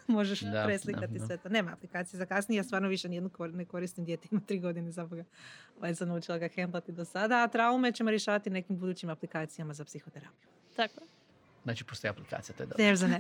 možeš 0.17 0.39
Da, 0.41 0.63
preslikati 0.65 1.20
da, 1.20 1.26
sve 1.26 1.38
to. 1.38 1.50
Nema 1.50 1.72
aplikacije 1.72 2.17
za 2.17 2.26
kasnije, 2.26 2.60
ja 2.60 2.63
stvarno 2.63 2.88
više 2.88 3.10
nijednu 3.10 3.30
kor- 3.30 3.54
ne 3.56 3.65
koristim 3.65 4.06
dijete, 4.06 4.28
ima 4.32 4.41
tri 4.48 4.60
godine 4.60 4.91
za 4.91 5.06
Boga. 5.06 5.24
Ovaj 5.78 5.96
sam 5.96 6.08
naučila 6.08 6.38
ga 6.38 6.50
handlati 6.56 6.91
do 6.91 7.06
sada, 7.06 7.43
a 7.43 7.48
traume 7.48 7.91
ćemo 7.91 8.10
rješavati 8.10 8.50
nekim 8.50 8.78
budućim 8.78 9.10
aplikacijama 9.10 9.74
za 9.74 9.86
psihoterapiju. 9.86 10.50
Tako. 10.76 11.02
znači 11.63 11.84
postoji 11.84 12.10
aplikacija, 12.10 12.56
to 12.56 12.63
je 12.63 12.67
dobro. 12.67 12.84
There's 12.86 13.04
an. 13.06 13.13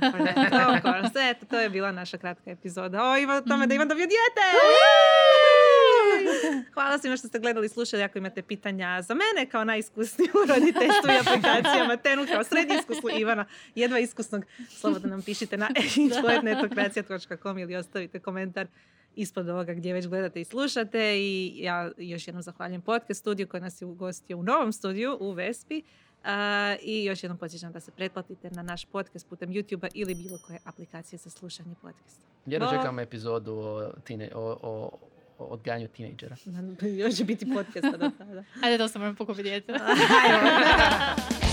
Of 0.75 0.81
course. 0.81 1.19
Eto, 1.29 1.45
to 1.45 1.59
je 1.59 1.69
bila 1.69 1.91
naša 1.91 2.17
kratka 2.17 2.51
epizoda. 2.51 3.03
O, 3.03 3.17
ima 3.17 3.41
tome 3.41 3.67
da 3.67 3.73
imam 3.73 3.87
dobio 3.87 4.05
dijete! 4.07 4.41
Hvala 6.73 6.99
svima 6.99 7.17
što 7.17 7.27
ste 7.27 7.39
gledali 7.39 7.65
i 7.65 7.69
slušali. 7.69 8.03
Ako 8.03 8.17
imate 8.17 8.41
pitanja 8.41 9.01
za 9.01 9.13
mene 9.13 9.49
kao 9.51 9.63
najiskusniju 9.63 10.29
u 10.43 10.47
roditeljstvu 10.47 11.09
i 11.09 11.19
aplikacijama, 11.19 11.97
Tenu 11.97 12.25
kao 12.31 12.43
srednje 12.43 12.75
iskusnu 12.79 13.09
Ivana, 13.19 13.45
jedva 13.75 13.99
iskusnog, 13.99 14.45
slobodno 14.69 15.09
nam 15.09 15.21
pišite 15.21 15.57
na 15.57 15.69
info.netokracija.com 16.03 17.57
ili 17.59 17.75
ostavite 17.75 18.19
komentar 18.19 18.67
ispod 19.15 19.49
ovoga 19.49 19.73
gdje 19.73 19.93
već 19.93 20.07
gledate 20.07 20.41
i 20.41 20.45
slušate 20.45 21.17
i 21.19 21.53
ja 21.63 21.91
još 21.97 22.27
jednom 22.27 22.41
zahvaljujem 22.41 22.81
podcast 22.81 23.19
studiju 23.19 23.47
koji 23.47 23.61
nas 23.61 23.81
je 23.81 23.85
ugostio 23.85 24.37
u 24.37 24.43
novom 24.43 24.71
studiju 24.73 25.17
u 25.19 25.31
Vespi 25.31 25.83
I 26.81 27.05
još 27.05 27.23
jednom 27.23 27.37
podsjećam 27.37 27.71
da 27.71 27.79
se 27.79 27.91
pretplatite 27.91 28.49
na 28.51 28.61
naš 28.61 28.85
podcast 28.85 29.29
putem 29.29 29.49
YouTube-a 29.49 29.87
ili 29.93 30.15
bilo 30.15 30.37
koje 30.47 30.59
aplikacije 30.65 31.19
za 31.19 31.29
slušanje 31.29 31.75
podcasta. 31.81 32.21
Jedno 32.45 32.67
Bok. 32.67 32.75
čekam 32.75 32.99
epizodu 32.99 33.53
o, 33.53 33.91
tine, 34.03 34.31
o, 34.35 34.57
o 34.61 34.97
odgajanju 35.43 35.87
tinejdžera. 35.87 36.35
Još 37.01 37.15
će 37.15 37.23
biti 37.23 37.53
podcasta 37.53 37.97
do 37.97 38.11
tada. 38.17 38.43
Ajde, 38.63 38.77
to 38.77 38.87
sam 38.87 39.01
moram 39.01 39.15
pokupiti. 39.15 39.49
Ajmo. 40.23 41.46